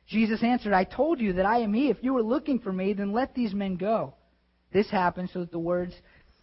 Jesus 0.07 0.43
answered, 0.43 0.73
I 0.73 0.83
told 0.83 1.19
you 1.19 1.33
that 1.33 1.45
I 1.45 1.59
am 1.59 1.73
he. 1.73 1.89
If 1.89 1.97
you 2.01 2.13
were 2.13 2.23
looking 2.23 2.59
for 2.59 2.71
me, 2.71 2.93
then 2.93 3.11
let 3.11 3.33
these 3.33 3.53
men 3.53 3.75
go. 3.75 4.13
This 4.71 4.89
happened 4.89 5.29
so 5.33 5.39
that 5.39 5.51
the 5.51 5.59
words 5.59 5.95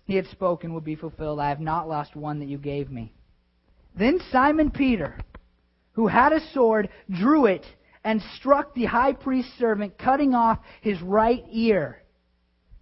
he 0.04 0.16
had 0.16 0.26
spoken 0.26 0.74
would 0.74 0.84
be 0.84 0.96
fulfilled. 0.96 1.40
I 1.40 1.48
have 1.48 1.60
not 1.60 1.88
lost 1.88 2.16
one 2.16 2.40
that 2.40 2.48
you 2.48 2.58
gave 2.58 2.90
me. 2.90 3.12
Then 3.96 4.20
Simon 4.30 4.70
Peter, 4.70 5.18
who 5.92 6.06
had 6.06 6.32
a 6.32 6.40
sword, 6.52 6.88
drew 7.10 7.46
it 7.46 7.64
and 8.04 8.22
struck 8.36 8.74
the 8.74 8.86
high 8.86 9.12
priest's 9.12 9.56
servant, 9.58 9.98
cutting 9.98 10.34
off 10.34 10.58
his 10.80 11.00
right 11.02 11.44
ear. 11.50 12.02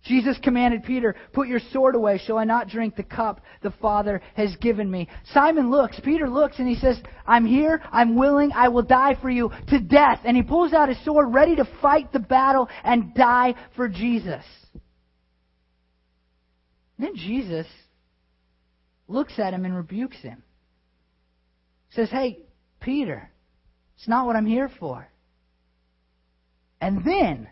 Jesus 0.03 0.39
commanded 0.43 0.85
Peter, 0.85 1.15
Put 1.35 1.49
your 1.49 1.61
sword 1.73 1.95
away. 1.95 2.19
Shall 2.19 2.39
I 2.39 2.45
not 2.45 2.69
drink 2.69 2.97
the 2.97 3.03
cup 3.03 3.43
the 3.61 3.71
Father 3.71 4.23
has 4.35 4.57
given 4.57 4.91
me? 4.91 5.09
Simon 5.35 5.71
looks, 5.71 6.01
Peter 6.01 6.29
looks, 6.29 6.59
and 6.59 6.67
he 6.67 6.77
says, 6.77 6.99
I'm 7.27 7.45
here, 7.45 7.83
I'm 7.93 8.17
willing, 8.17 8.51
I 8.53 8.69
will 8.69 8.83
die 8.83 9.19
for 9.21 9.29
you 9.29 9.51
to 9.69 9.79
death. 9.79 10.21
And 10.25 10.37
he 10.37 10.43
pulls 10.43 10.73
out 10.73 10.89
his 10.89 11.05
sword, 11.05 11.35
ready 11.35 11.57
to 11.57 11.69
fight 11.83 12.13
the 12.13 12.19
battle 12.19 12.69
and 12.83 13.15
die 13.15 13.55
for 13.77 13.89
Jesus. 13.89 14.43
Then 17.01 17.17
Jesus 17.17 17.67
looks 19.09 19.39
at 19.39 19.55
him 19.55 19.65
and 19.65 19.75
rebukes 19.75 20.19
him. 20.19 20.43
Says, 21.91 22.11
Hey, 22.11 22.41
Peter, 22.81 23.31
it's 23.97 24.09
not 24.09 24.27
what 24.27 24.37
I'm 24.37 24.47
here 24.47 24.71
for. 24.79 25.09
And 26.81 27.05
then, 27.05 27.49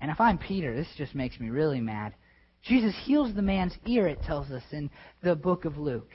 and 0.00 0.10
if 0.10 0.20
I'm 0.20 0.38
Peter, 0.38 0.74
this 0.74 0.88
just 0.96 1.14
makes 1.14 1.38
me 1.38 1.50
really 1.50 1.80
mad. 1.80 2.14
Jesus 2.62 2.94
heals 3.04 3.34
the 3.34 3.42
man's 3.42 3.76
ear, 3.86 4.06
it 4.06 4.22
tells 4.22 4.50
us 4.50 4.62
in 4.72 4.90
the 5.22 5.36
book 5.36 5.64
of 5.64 5.76
Luke. 5.76 6.10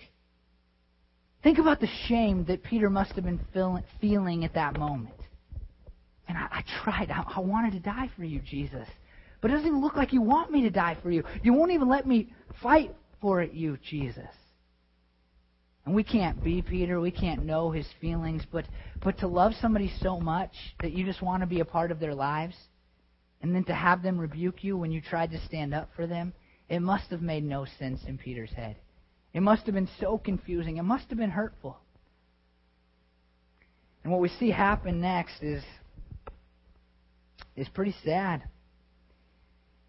Think 1.44 1.58
about 1.58 1.80
the 1.80 1.90
shame 2.08 2.44
that 2.46 2.64
Peter 2.64 2.90
must 2.90 3.12
have 3.14 3.24
been 3.24 3.40
feeling 4.02 4.44
at 4.44 4.56
that 4.56 4.78
moment. 4.78 5.16
And 6.28 6.38
I, 6.38 6.48
I 6.52 6.64
tried. 6.84 7.12
I, 7.12 7.24
I 7.36 7.40
wanted 7.40 7.74
to 7.74 7.80
die 7.80 8.10
for 8.16 8.24
you, 8.24 8.40
Jesus. 8.40 8.88
But 9.42 9.52
it 9.52 9.56
doesn't 9.56 9.68
even 9.68 9.82
look 9.82 9.96
like 9.96 10.14
you 10.14 10.22
want 10.22 10.52
me 10.52 10.64
to 10.64 10.70
die 10.70 10.98
for 11.02 11.12
you. 11.12 11.24
You 11.44 11.54
won't 11.54 11.72
even 11.72 11.88
let 11.88 12.06
me 12.06 12.34
fight 12.62 12.94
for 13.22 13.42
it, 13.42 13.54
you, 13.54 13.78
Jesus. 13.90 14.28
And 15.86 15.96
we 15.96 16.04
can't 16.04 16.44
be 16.44 16.62
Peter, 16.62 17.00
we 17.00 17.12
can't 17.12 17.46
know 17.46 17.72
his 17.72 17.88
feelings, 18.00 18.44
but, 18.52 18.66
but 19.04 19.18
to 19.20 19.28
love 19.28 19.54
somebody 19.62 19.92
so 20.02 20.20
much 20.20 20.52
that 20.82 20.92
you 20.92 21.06
just 21.06 21.22
want 21.22 21.42
to 21.42 21.48
be 21.48 21.62
a 21.62 21.66
part 21.66 21.92
of 21.92 22.00
their 22.00 22.14
lives, 22.14 22.56
and 23.42 23.56
then 23.56 23.64
to 23.66 23.74
have 23.74 24.04
them 24.04 24.20
rebuke 24.20 24.64
you 24.64 24.78
when 24.78 24.92
you 24.92 25.02
tried 25.02 25.32
to 25.32 25.46
stand 25.46 25.74
up 25.74 25.90
for 25.96 26.06
them, 26.06 26.34
it 26.68 26.82
must 26.82 27.10
have 27.10 27.22
made 27.22 27.44
no 27.44 27.66
sense 27.80 28.02
in 28.06 28.18
Peter's 28.18 28.52
head. 28.52 28.76
It 29.34 29.42
must 29.42 29.66
have 29.66 29.76
been 29.76 29.90
so 30.00 30.18
confusing. 30.18 30.78
It 30.78 30.84
must 30.84 31.10
have 31.10 31.18
been 31.18 31.32
hurtful. 31.32 31.78
And 34.04 34.12
what 34.12 34.22
we 34.22 34.30
see 34.30 34.52
happen 34.52 35.02
next 35.02 35.42
is 35.42 35.64
is 37.56 37.68
pretty 37.70 37.96
sad 38.04 38.44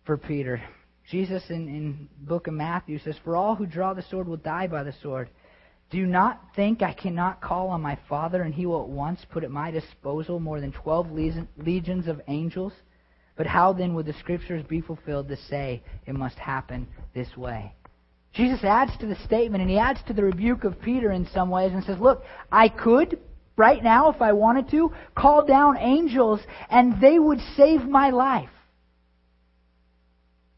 for 0.05 0.17
Peter. 0.17 0.63
Jesus 1.11 1.43
in, 1.51 1.69
in 1.69 2.09
book 2.21 2.47
of 2.47 2.55
Matthew 2.55 2.99
says, 2.99 3.17
For 3.25 3.37
all 3.37 3.57
who 3.57 3.67
draw 3.67 3.95
the 3.95 4.03
sword 4.03 4.29
will 4.29 4.37
die 4.37 4.67
by 4.67 4.83
the 4.83 4.95
sword. 5.03 5.29
Do 5.91 6.07
not 6.07 6.41
think 6.55 6.83
I 6.83 6.93
cannot 6.93 7.41
call 7.41 7.69
on 7.69 7.83
my 7.83 7.99
Father, 8.09 8.43
and 8.43 8.55
he 8.55 8.65
will 8.65 8.83
at 8.83 8.89
once 8.89 9.25
put 9.33 9.43
at 9.43 9.51
my 9.51 9.73
disposal 9.73 10.39
more 10.39 10.61
than 10.61 10.71
twelve 10.71 11.11
legions 11.11 12.07
of 12.07 12.21
angels? 12.29 12.73
But 13.37 13.47
how 13.47 13.73
then 13.73 13.95
would 13.95 14.07
the 14.07 14.13
Scriptures 14.13 14.65
be 14.69 14.81
fulfilled 14.81 15.29
to 15.29 15.37
say 15.37 15.83
it 16.07 16.15
must 16.15 16.39
happen 16.39 16.87
this 17.13 17.37
way? 17.37 17.75
Jesus 18.33 18.63
adds 18.63 18.97
to 18.99 19.07
the 19.07 19.17
statement 19.25 19.63
and 19.63 19.71
he 19.71 19.79
adds 19.79 19.99
to 20.07 20.13
the 20.13 20.23
rebuke 20.23 20.63
of 20.63 20.81
Peter 20.81 21.11
in 21.11 21.27
some 21.35 21.51
ways 21.51 21.73
and 21.73 21.83
says, 21.83 21.99
Look, 21.99 22.23
I 22.53 22.69
could, 22.69 23.19
right 23.57 23.83
now, 23.83 24.11
if 24.11 24.23
I 24.23 24.33
wanted 24.33 24.71
to, 24.71 24.93
call 25.17 25.45
down 25.45 25.77
angels 25.77 26.41
and 26.69 27.01
they 27.01 27.19
would 27.19 27.41
save 27.57 27.83
my 27.83 28.11
life. 28.11 28.51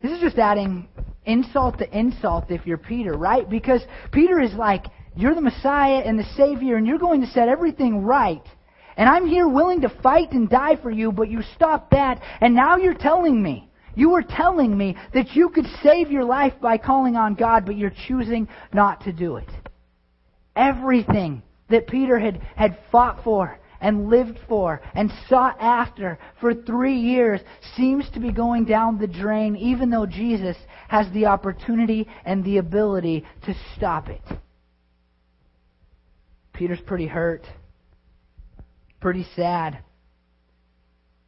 This 0.03 0.13
is 0.13 0.21
just 0.21 0.39
adding 0.39 0.89
insult 1.25 1.79
to 1.79 1.99
insult 1.99 2.51
if 2.51 2.67
you're 2.67 2.79
Peter, 2.79 3.15
right? 3.15 3.49
Because 3.49 3.83
Peter 4.11 4.41
is 4.41 4.53
like, 4.55 4.87
You're 5.15 5.35
the 5.35 5.41
Messiah 5.41 6.03
and 6.05 6.19
the 6.19 6.29
Savior 6.37 6.77
and 6.77 6.87
you're 6.87 6.99
going 6.99 7.21
to 7.21 7.27
set 7.29 7.49
everything 7.49 8.03
right. 8.03 8.43
And 8.97 9.09
I'm 9.09 9.27
here 9.27 9.49
willing 9.49 9.83
to 9.83 9.89
fight 10.03 10.33
and 10.33 10.51
die 10.51 10.77
for 10.77 10.91
you, 10.91 11.13
but 11.13 11.31
you 11.31 11.43
stopped 11.55 11.93
that 11.93 12.21
and 12.41 12.55
now 12.55 12.77
you're 12.77 12.95
telling 12.95 13.43
me 13.43 13.71
you 13.95 14.11
were 14.11 14.23
telling 14.23 14.77
me 14.77 14.97
that 15.13 15.35
you 15.35 15.51
could 15.51 15.67
save 15.83 16.11
your 16.11 16.25
life 16.25 16.55
by 16.61 16.79
calling 16.79 17.17
on 17.17 17.35
God, 17.35 17.67
but 17.67 17.77
you're 17.77 17.93
choosing 18.09 18.49
not 18.73 19.05
to 19.05 19.13
do 19.13 19.37
it. 19.37 19.49
Everything 20.57 21.43
that 21.69 21.87
Peter 21.87 22.19
had, 22.19 22.41
had 22.57 22.79
fought 22.91 23.23
for 23.23 23.59
and 23.83 24.09
lived 24.09 24.39
for 24.49 24.81
and 24.95 25.12
sought 25.29 25.61
after 25.61 26.19
for 26.41 26.55
three 26.55 26.99
years 26.99 27.41
seems 27.77 28.09
to 28.11 28.21
be 28.21 28.33
going 28.33 28.65
down 28.65 28.97
the 28.97 29.07
drain, 29.07 29.57
even 29.57 29.91
though 29.91 30.07
Jesus 30.07 30.57
has 30.89 31.12
the 31.12 31.27
opportunity 31.27 32.09
and 32.25 32.43
the 32.45 32.57
ability 32.57 33.27
to 33.45 33.55
stop 33.77 34.09
it. 34.09 34.23
Peter's 36.55 36.81
pretty 36.87 37.09
hurt, 37.09 37.43
pretty 39.01 39.27
sad. 39.37 39.79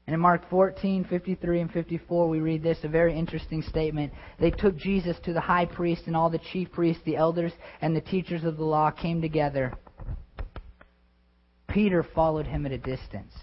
And 0.06 0.12
in 0.12 0.20
Mark 0.20 0.49
14, 0.50 1.06
53 1.08 1.61
and 1.61 1.73
54, 1.73 2.28
we 2.28 2.38
read 2.38 2.62
this, 2.62 2.76
a 2.82 2.88
very 2.88 3.18
interesting 3.18 3.62
statement. 3.62 4.12
They 4.38 4.50
took 4.50 4.76
Jesus 4.76 5.16
to 5.25 5.32
the 5.32 5.40
high 5.40 5.64
priest, 5.64 6.02
and 6.06 6.14
all 6.14 6.28
the 6.28 6.40
chief 6.52 6.70
priests, 6.73 7.02
the 7.06 7.16
elders, 7.16 7.52
and 7.80 7.96
the 7.96 8.02
teachers 8.02 8.44
of 8.44 8.58
the 8.58 8.64
law 8.64 8.90
came 8.90 9.23
together. 9.23 9.73
Peter 11.75 12.04
followed 12.14 12.47
him 12.47 12.64
at 12.64 12.73
a 12.73 12.78
distance. 12.78 13.35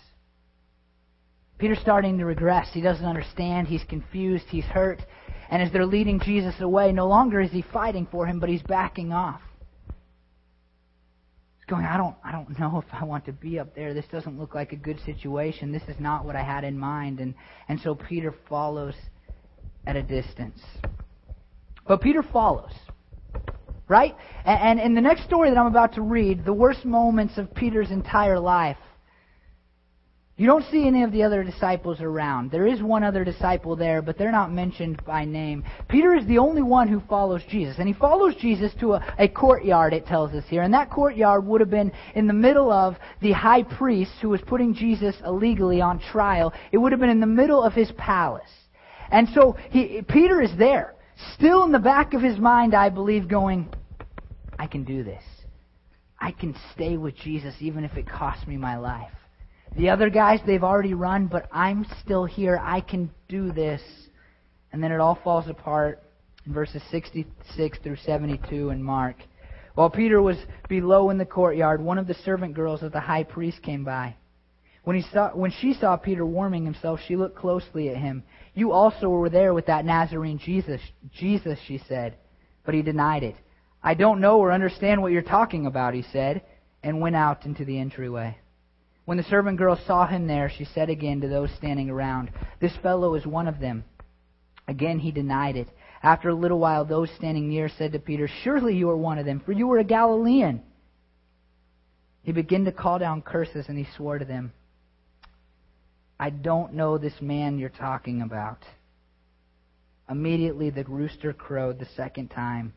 Peter's 1.57 1.79
starting 1.79 2.17
to 2.17 2.25
regress. 2.25 2.69
He 2.73 2.81
doesn't 2.81 3.05
understand. 3.05 3.67
He's 3.67 3.83
confused. 3.83 4.45
He's 4.49 4.63
hurt. 4.63 5.01
And 5.49 5.61
as 5.61 5.71
they're 5.71 5.85
leading 5.85 6.19
Jesus 6.21 6.55
away, 6.61 6.93
no 6.93 7.07
longer 7.07 7.41
is 7.41 7.51
he 7.51 7.61
fighting 7.61 8.07
for 8.09 8.25
him, 8.25 8.39
but 8.39 8.49
he's 8.49 8.63
backing 8.63 9.11
off 9.11 9.41
He's 11.57 11.65
going, 11.69 11.85
I 11.85 11.97
don't, 11.97 12.15
I 12.23 12.31
don't 12.31 12.49
know 12.59 12.83
if 12.85 12.93
I 12.93 13.03
want 13.03 13.25
to 13.25 13.33
be 13.33 13.59
up 13.59 13.75
there. 13.75 13.93
This 13.93 14.05
doesn't 14.11 14.39
look 14.39 14.55
like 14.55 14.71
a 14.71 14.77
good 14.77 14.99
situation. 15.05 15.71
This 15.71 15.83
is 15.87 15.99
not 15.99 16.25
what 16.25 16.35
I 16.35 16.43
had 16.43 16.63
in 16.63 16.77
mind. 16.77 17.19
And, 17.19 17.35
and 17.67 17.79
so 17.81 17.95
Peter 17.95 18.33
follows 18.49 18.95
at 19.85 19.95
a 19.95 20.03
distance. 20.03 20.59
But 21.87 22.01
Peter 22.01 22.23
follows. 22.23 22.71
Right? 23.91 24.15
And, 24.45 24.79
in 24.79 24.95
the 24.95 25.01
next 25.01 25.25
story 25.25 25.49
that 25.49 25.57
I'm 25.57 25.67
about 25.67 25.95
to 25.95 26.01
read, 26.01 26.45
the 26.45 26.53
worst 26.53 26.85
moments 26.85 27.37
of 27.37 27.53
Peter's 27.53 27.91
entire 27.91 28.39
life 28.39 28.77
you 30.41 30.47
don't 30.47 30.65
see 30.71 30.87
any 30.87 31.03
of 31.03 31.11
the 31.11 31.21
other 31.21 31.43
disciples 31.43 32.01
around. 32.01 32.49
There 32.49 32.65
is 32.65 32.81
one 32.81 33.03
other 33.03 33.23
disciple 33.23 33.75
there, 33.75 34.01
but 34.01 34.17
they're 34.17 34.31
not 34.31 34.51
mentioned 34.51 35.05
by 35.05 35.23
name. 35.23 35.63
Peter 35.87 36.15
is 36.15 36.25
the 36.25 36.39
only 36.39 36.63
one 36.63 36.87
who 36.87 36.99
follows 37.01 37.43
Jesus. 37.47 37.75
And 37.77 37.87
he 37.87 37.93
follows 37.93 38.33
Jesus 38.39 38.71
to 38.79 38.93
a, 38.93 39.15
a, 39.19 39.27
courtyard, 39.27 39.93
it 39.93 40.07
tells 40.07 40.33
us 40.33 40.43
here. 40.47 40.63
And 40.63 40.73
that 40.73 40.89
courtyard 40.89 41.45
would 41.45 41.61
have 41.61 41.69
been 41.69 41.91
in 42.15 42.25
the 42.25 42.33
middle 42.33 42.71
of 42.71 42.95
the 43.21 43.33
high 43.33 43.61
priest 43.61 44.13
who 44.19 44.29
was 44.29 44.41
putting 44.41 44.73
Jesus 44.73 45.15
illegally 45.23 45.79
on 45.79 45.99
trial. 45.99 46.53
It 46.71 46.79
would 46.79 46.91
have 46.91 47.01
been 47.01 47.11
in 47.11 47.19
the 47.19 47.27
middle 47.27 47.61
of 47.61 47.73
his 47.73 47.91
palace. 47.91 48.49
And 49.11 49.27
so 49.35 49.57
he, 49.69 50.01
Peter 50.09 50.41
is 50.41 50.57
there, 50.57 50.95
still 51.35 51.65
in 51.65 51.71
the 51.71 51.77
back 51.77 52.15
of 52.15 52.21
his 52.23 52.39
mind, 52.39 52.73
I 52.73 52.89
believe, 52.89 53.27
going, 53.27 53.69
I 54.61 54.67
can 54.67 54.83
do 54.83 55.03
this. 55.03 55.23
I 56.19 56.31
can 56.31 56.55
stay 56.75 56.95
with 56.95 57.15
Jesus 57.15 57.55
even 57.61 57.83
if 57.83 57.97
it 57.97 58.07
costs 58.07 58.45
me 58.45 58.57
my 58.57 58.77
life. 58.77 59.09
The 59.75 59.89
other 59.89 60.11
guys, 60.11 60.39
they've 60.45 60.63
already 60.63 60.93
run, 60.93 61.25
but 61.25 61.49
I'm 61.51 61.83
still 62.03 62.25
here. 62.25 62.61
I 62.61 62.81
can 62.81 63.09
do 63.27 63.51
this. 63.51 63.81
And 64.71 64.83
then 64.83 64.91
it 64.91 64.99
all 64.99 65.17
falls 65.23 65.47
apart 65.47 66.03
in 66.45 66.53
verses 66.53 66.83
66 66.91 67.79
through 67.81 67.95
72 67.95 68.69
in 68.69 68.83
Mark. 68.83 69.15
While 69.73 69.89
Peter 69.89 70.21
was 70.21 70.37
below 70.69 71.09
in 71.09 71.17
the 71.17 71.25
courtyard, 71.25 71.81
one 71.81 71.97
of 71.97 72.05
the 72.05 72.13
servant 72.13 72.53
girls 72.53 72.83
of 72.83 72.91
the 72.91 72.99
high 72.99 73.23
priest 73.23 73.63
came 73.63 73.83
by. 73.83 74.15
When, 74.83 74.95
he 74.95 75.01
saw, 75.11 75.31
when 75.31 75.51
she 75.59 75.73
saw 75.73 75.97
Peter 75.97 76.23
warming 76.23 76.65
himself, 76.65 76.99
she 77.07 77.15
looked 77.15 77.35
closely 77.35 77.89
at 77.89 77.97
him. 77.97 78.21
You 78.53 78.73
also 78.73 79.09
were 79.09 79.29
there 79.31 79.55
with 79.55 79.65
that 79.65 79.85
Nazarene 79.85 80.37
Jesus, 80.37 80.81
Jesus, 81.17 81.57
she 81.65 81.81
said. 81.87 82.17
But 82.63 82.75
he 82.75 82.83
denied 82.83 83.23
it. 83.23 83.35
I 83.83 83.93
don't 83.95 84.21
know 84.21 84.39
or 84.39 84.51
understand 84.51 85.01
what 85.01 85.11
you're 85.11 85.21
talking 85.21 85.65
about, 85.65 85.93
he 85.93 86.03
said, 86.03 86.43
and 86.83 87.01
went 87.01 87.15
out 87.15 87.45
into 87.45 87.65
the 87.65 87.79
entryway. 87.79 88.37
When 89.05 89.17
the 89.17 89.23
servant 89.23 89.57
girl 89.57 89.75
saw 89.75 90.05
him 90.07 90.27
there, 90.27 90.49
she 90.49 90.65
said 90.65 90.89
again 90.89 91.21
to 91.21 91.27
those 91.27 91.51
standing 91.51 91.89
around, 91.89 92.31
This 92.59 92.75
fellow 92.77 93.15
is 93.15 93.25
one 93.25 93.47
of 93.47 93.59
them. 93.59 93.83
Again 94.67 94.99
he 94.99 95.11
denied 95.11 95.55
it. 95.55 95.67
After 96.03 96.29
a 96.29 96.33
little 96.33 96.59
while, 96.59 96.85
those 96.85 97.11
standing 97.11 97.49
near 97.49 97.69
said 97.69 97.91
to 97.91 97.99
Peter, 97.99 98.27
Surely 98.43 98.75
you 98.75 98.89
are 98.89 98.97
one 98.97 99.17
of 99.17 99.25
them, 99.25 99.39
for 99.39 99.51
you 99.51 99.71
are 99.71 99.79
a 99.79 99.83
Galilean. 99.83 100.61
He 102.23 102.31
began 102.31 102.65
to 102.65 102.71
call 102.71 102.99
down 102.99 103.21
curses, 103.21 103.67
and 103.67 103.77
he 103.77 103.87
swore 103.95 104.19
to 104.19 104.25
them, 104.25 104.53
I 106.19 106.29
don't 106.29 106.73
know 106.73 106.99
this 106.99 107.19
man 107.19 107.57
you're 107.57 107.69
talking 107.69 108.21
about. 108.21 108.59
Immediately 110.07 110.69
the 110.69 110.83
rooster 110.83 111.33
crowed 111.33 111.79
the 111.79 111.87
second 111.95 112.29
time. 112.29 112.73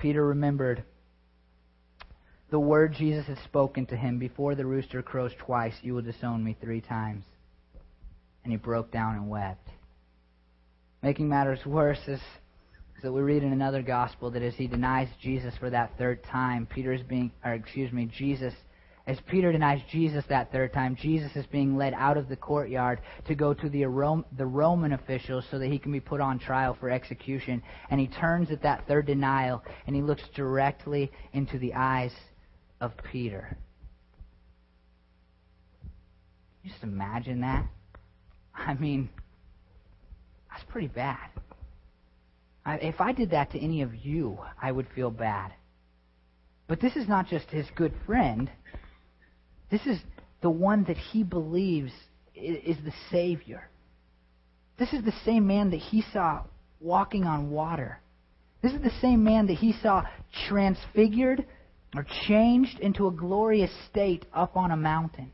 Peter 0.00 0.24
remembered 0.26 0.82
the 2.50 2.58
word 2.58 2.94
Jesus 2.98 3.26
had 3.26 3.38
spoken 3.44 3.86
to 3.86 3.96
him 3.96 4.18
before 4.18 4.54
the 4.54 4.66
rooster 4.66 5.02
crows 5.02 5.32
twice, 5.38 5.74
you 5.82 5.94
will 5.94 6.02
disown 6.02 6.42
me 6.42 6.56
three 6.60 6.80
times. 6.80 7.24
And 8.42 8.52
he 8.52 8.56
broke 8.56 8.90
down 8.90 9.14
and 9.14 9.28
wept. 9.28 9.68
Making 11.02 11.28
matters 11.28 11.64
worse 11.64 12.00
is, 12.08 12.20
that 13.02 13.12
we 13.12 13.22
read 13.22 13.42
in 13.42 13.52
another 13.52 13.82
gospel 13.82 14.30
that 14.32 14.42
as 14.42 14.54
he 14.54 14.66
denies 14.66 15.08
Jesus 15.22 15.54
for 15.58 15.70
that 15.70 15.96
third 15.96 16.22
time, 16.24 16.66
Peter 16.66 16.92
is 16.92 17.02
being, 17.02 17.30
or 17.44 17.52
excuse 17.52 17.92
me, 17.92 18.10
Jesus, 18.14 18.52
as 19.06 19.18
Peter 19.28 19.50
denies 19.50 19.80
Jesus 19.90 20.24
that 20.28 20.52
third 20.52 20.72
time, 20.72 20.94
Jesus 20.94 21.34
is 21.34 21.46
being 21.46 21.76
led 21.76 21.94
out 21.94 22.16
of 22.16 22.28
the 22.28 22.36
courtyard 22.36 23.00
to 23.26 23.34
go 23.34 23.54
to 23.54 23.68
the, 23.68 23.84
Roman 23.86 24.92
officials 24.92 25.44
so 25.50 25.58
that 25.58 25.68
he 25.68 25.78
can 25.78 25.90
be 25.90 26.00
put 26.00 26.20
on 26.20 26.38
trial 26.38 26.76
for 26.78 26.90
execution. 26.90 27.62
And 27.90 27.98
he 27.98 28.06
turns 28.06 28.50
at 28.50 28.62
that 28.62 28.86
third 28.86 29.06
denial 29.06 29.64
and 29.86 29.96
he 29.96 30.02
looks 30.02 30.22
directly 30.34 31.10
into 31.32 31.58
the 31.58 31.74
eyes 31.74 32.12
of 32.80 32.92
Peter. 33.10 33.56
Just 36.64 36.82
imagine 36.82 37.40
that. 37.40 37.66
I 38.54 38.74
mean, 38.74 39.08
that's 40.50 40.64
pretty 40.64 40.88
bad. 40.88 41.30
I, 42.64 42.76
if 42.76 43.00
I 43.00 43.12
did 43.12 43.30
that 43.30 43.50
to 43.52 43.58
any 43.58 43.82
of 43.82 43.94
you, 43.94 44.38
I 44.60 44.70
would 44.70 44.86
feel 44.94 45.10
bad. 45.10 45.52
But 46.68 46.80
this 46.80 46.94
is 46.94 47.08
not 47.08 47.26
just 47.26 47.50
his 47.50 47.66
good 47.74 47.94
friend. 48.06 48.50
This 49.70 49.86
is 49.86 49.98
the 50.40 50.50
one 50.50 50.84
that 50.84 50.96
he 50.96 51.22
believes 51.22 51.92
is 52.34 52.76
the 52.84 52.92
Savior. 53.10 53.68
This 54.78 54.92
is 54.92 55.04
the 55.04 55.14
same 55.24 55.46
man 55.46 55.70
that 55.70 55.76
he 55.76 56.02
saw 56.12 56.42
walking 56.80 57.24
on 57.24 57.50
water. 57.50 58.00
This 58.62 58.72
is 58.72 58.82
the 58.82 58.98
same 59.00 59.22
man 59.22 59.46
that 59.46 59.58
he 59.58 59.74
saw 59.82 60.04
transfigured 60.48 61.44
or 61.94 62.06
changed 62.26 62.78
into 62.80 63.06
a 63.06 63.12
glorious 63.12 63.70
state 63.90 64.24
up 64.32 64.56
on 64.56 64.70
a 64.70 64.76
mountain. 64.76 65.32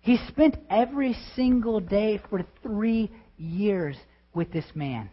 He 0.00 0.16
spent 0.28 0.56
every 0.68 1.14
single 1.36 1.80
day 1.80 2.20
for 2.30 2.44
three 2.62 3.10
years 3.36 3.96
with 4.34 4.52
this 4.52 4.64
man. 4.74 5.10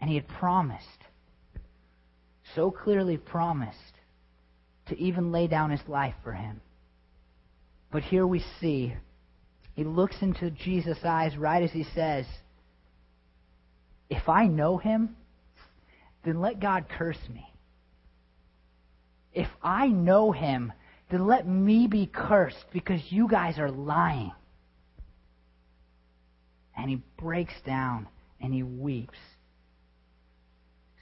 And 0.00 0.08
he 0.08 0.16
had 0.16 0.28
promised, 0.28 0.86
so 2.54 2.70
clearly 2.70 3.16
promised, 3.16 3.97
to 4.88 4.98
even 4.98 5.32
lay 5.32 5.46
down 5.46 5.70
his 5.70 5.86
life 5.88 6.14
for 6.22 6.32
him. 6.32 6.60
But 7.90 8.02
here 8.02 8.26
we 8.26 8.44
see, 8.60 8.94
he 9.74 9.84
looks 9.84 10.16
into 10.20 10.50
Jesus' 10.50 10.98
eyes 11.04 11.36
right 11.36 11.62
as 11.62 11.72
he 11.72 11.84
says, 11.94 12.26
If 14.10 14.28
I 14.28 14.46
know 14.46 14.76
him, 14.76 15.16
then 16.24 16.40
let 16.40 16.60
God 16.60 16.86
curse 16.88 17.28
me. 17.32 17.46
If 19.32 19.48
I 19.62 19.88
know 19.88 20.32
him, 20.32 20.72
then 21.10 21.26
let 21.26 21.46
me 21.46 21.86
be 21.86 22.06
cursed 22.06 22.66
because 22.72 23.00
you 23.10 23.28
guys 23.28 23.58
are 23.58 23.70
lying. 23.70 24.32
And 26.76 26.90
he 26.90 27.02
breaks 27.16 27.54
down 27.64 28.08
and 28.40 28.52
he 28.52 28.62
weeps. 28.62 29.18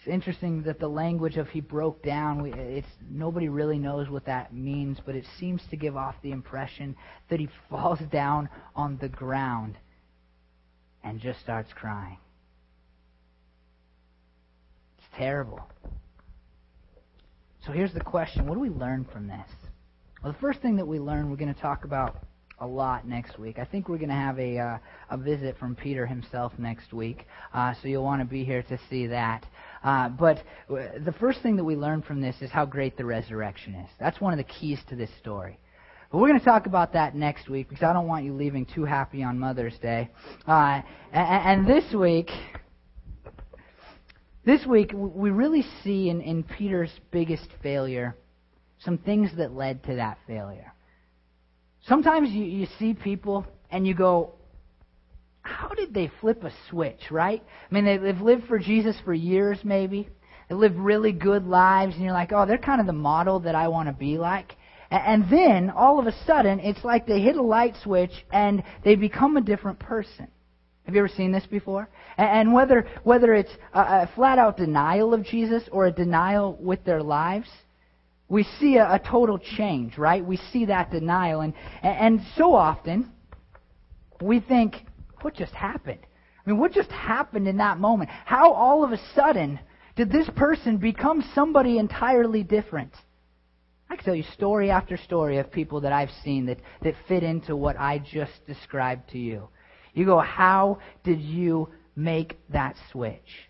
It's 0.07 0.13
interesting 0.13 0.63
that 0.63 0.79
the 0.79 0.87
language 0.87 1.37
of 1.37 1.49
he 1.49 1.61
broke 1.61 2.01
down, 2.05 2.47
it's, 2.47 2.87
nobody 3.11 3.49
really 3.49 3.77
knows 3.77 4.09
what 4.09 4.25
that 4.27 4.55
means, 4.55 4.99
but 5.05 5.17
it 5.17 5.25
seems 5.41 5.61
to 5.71 5.77
give 5.77 5.97
off 5.97 6.15
the 6.23 6.31
impression 6.31 6.95
that 7.29 7.41
he 7.41 7.49
falls 7.71 7.99
down 8.13 8.49
on 8.77 8.99
the 9.01 9.09
ground 9.09 9.75
and 11.03 11.19
just 11.19 11.41
starts 11.41 11.73
crying. 11.75 12.19
It's 14.99 15.09
terrible. 15.17 15.61
So 17.65 17.73
here's 17.73 17.93
the 17.93 18.01
question 18.01 18.47
what 18.47 18.55
do 18.55 18.61
we 18.61 18.71
learn 18.71 19.09
from 19.13 19.27
this? 19.27 19.51
Well, 20.23 20.33
the 20.33 20.39
first 20.39 20.61
thing 20.61 20.77
that 20.77 20.87
we 20.87 21.01
learn, 21.01 21.31
we're 21.31 21.37
going 21.37 21.53
to 21.53 21.61
talk 21.61 21.83
about 21.83 22.26
a 22.59 22.67
lot 22.67 23.07
next 23.07 23.39
week. 23.39 23.59
I 23.59 23.65
think 23.65 23.89
we're 23.89 23.99
going 23.99 24.09
to 24.09 24.15
have 24.15 24.39
a 24.39 24.59
uh, 24.59 24.79
a 25.11 25.17
visit 25.17 25.59
from 25.59 25.75
Peter 25.75 26.07
himself 26.07 26.53
next 26.59 26.93
week, 26.93 27.27
uh, 27.53 27.75
so 27.81 27.89
you'll 27.89 28.05
want 28.05 28.23
to 28.23 28.27
be 28.27 28.45
here 28.45 28.63
to 28.63 28.79
see 28.89 29.07
that. 29.09 29.45
Uh, 29.85 30.09
but 30.09 30.43
the 30.69 31.15
first 31.21 31.43
thing 31.43 31.57
that 31.57 31.65
we 31.65 31.77
learn 31.77 32.03
from 32.03 32.21
this 32.21 32.35
is 32.41 32.51
how 32.51 32.65
great 32.65 32.97
the 32.97 33.05
resurrection 33.05 33.75
is. 33.75 33.91
That's 34.01 34.21
one 34.21 34.33
of 34.33 34.39
the 34.39 34.53
keys 34.53 34.81
to 34.89 34.97
this 34.97 35.11
story. 35.21 35.59
But 36.11 36.19
we're 36.19 36.29
going 36.29 36.41
to 36.41 36.45
talk 36.45 36.67
about 36.67 36.93
that 36.95 37.15
next 37.15 37.49
week 37.49 37.69
because 37.69 37.83
I 37.83 37.93
don't 37.93 38.07
want 38.07 38.25
you 38.25 38.33
leaving 38.33 38.67
too 38.67 38.85
happy 38.85 39.23
on 39.23 39.39
Mother's 39.39 39.77
Day. 39.79 40.09
Uh, 40.47 40.81
and, 41.13 41.67
and 41.67 41.67
this 41.67 41.93
week, 41.95 42.31
this 44.45 44.65
week 44.67 44.93
we 44.95 45.31
really 45.31 45.65
see 45.83 46.09
in, 46.09 46.21
in 46.21 46.43
Peter's 46.43 46.93
biggest 47.11 47.49
failure 47.63 48.17
some 48.79 48.99
things 48.99 49.31
that 49.37 49.53
led 49.53 49.83
to 49.85 49.97
that 49.97 50.19
failure. 50.27 50.73
Sometimes 51.89 52.31
you, 52.31 52.45
you 52.45 52.67
see 52.79 52.95
people 52.95 53.47
and 53.71 53.87
you 53.87 53.95
go, 53.95 54.35
how 55.43 55.69
did 55.69 55.95
they 55.95 56.11
flip 56.21 56.43
a 56.43 56.53
switch, 56.69 57.11
right? 57.11 57.43
I 57.71 57.75
mean, 57.75 57.85
they, 57.85 57.97
they've 57.99 58.21
lived 58.21 58.47
for 58.49 58.59
Jesus 58.59 58.97
for 59.05 59.15
years, 59.15 59.59
maybe. 59.63 60.09
They 60.49 60.55
live 60.55 60.77
really 60.77 61.13
good 61.13 61.47
lives, 61.47 61.95
and 61.95 62.05
you're 62.05 62.13
like, 62.13 62.33
oh, 62.33 62.47
they're 62.47 62.59
kind 62.59 62.81
of 62.81 62.87
the 62.87 62.93
model 62.93 63.41
that 63.41 63.55
I 63.55 63.69
want 63.69 63.89
to 63.89 63.93
be 63.93 64.19
like. 64.19 64.57
And 64.91 65.29
then, 65.31 65.71
all 65.71 65.99
of 65.99 66.07
a 66.07 66.25
sudden, 66.25 66.61
it's 66.61 66.85
like 66.85 67.07
they 67.07 67.21
hit 67.21 67.37
a 67.37 67.43
light 67.43 67.75
switch 67.83 68.13
and 68.33 68.63
they 68.85 68.95
become 68.95 69.37
a 69.37 69.41
different 69.41 69.81
person. 69.81 70.29
Have 70.85 70.95
you 70.95 71.01
ever 71.01 71.09
seen 71.09 71.33
this 71.33 71.47
before? 71.47 71.89
And 72.17 72.53
whether, 72.53 72.87
whether 73.03 73.35
it's 73.35 73.51
a, 73.75 73.81
a 73.81 74.11
flat 74.15 74.39
out 74.39 74.57
denial 74.57 75.13
of 75.13 75.25
Jesus 75.25 75.65
or 75.73 75.87
a 75.87 75.93
denial 75.93 76.57
with 76.61 76.85
their 76.85 77.03
lives, 77.03 77.49
we 78.29 78.45
see 78.59 78.77
a, 78.77 78.95
a 78.95 78.99
total 78.99 79.39
change, 79.39 79.99
right? 79.99 80.25
We 80.25 80.37
see 80.53 80.67
that 80.67 80.91
denial. 80.91 81.41
And, 81.41 81.55
and 81.83 82.21
so 82.37 82.55
often, 82.55 83.13
we 84.21 84.41
think, 84.41 84.77
what 85.23 85.35
just 85.35 85.53
happened? 85.53 86.01
I 86.45 86.51
mean, 86.51 86.59
what 86.59 86.73
just 86.73 86.91
happened 86.91 87.49
in 87.49 87.59
that 87.59 87.79
moment? 87.79 88.11
How 88.25 88.53
all 88.53 88.85
of 88.85 88.93
a 88.93 89.01
sudden 89.15 89.59
did 89.97 90.11
this 90.11 90.29
person 90.37 90.77
become 90.79 91.25
somebody 91.35 91.79
entirely 91.79 92.43
different? 92.43 92.93
I 93.89 93.97
can 93.97 94.05
tell 94.05 94.15
you 94.15 94.25
story 94.35 94.71
after 94.71 94.97
story 94.97 95.39
of 95.39 95.51
people 95.53 95.83
that 95.83 95.93
I've 95.93 96.11
seen 96.25 96.47
that, 96.47 96.59
that 96.83 96.95
fit 97.07 97.23
into 97.23 97.55
what 97.55 97.79
I 97.79 97.99
just 97.99 98.45
described 98.47 99.11
to 99.11 99.19
you. 99.19 99.49
You 99.95 100.05
go, 100.05 100.19
how 100.19 100.81
did 101.05 101.21
you 101.21 101.69
make 101.95 102.37
that 102.51 102.77
switch? 102.91 103.49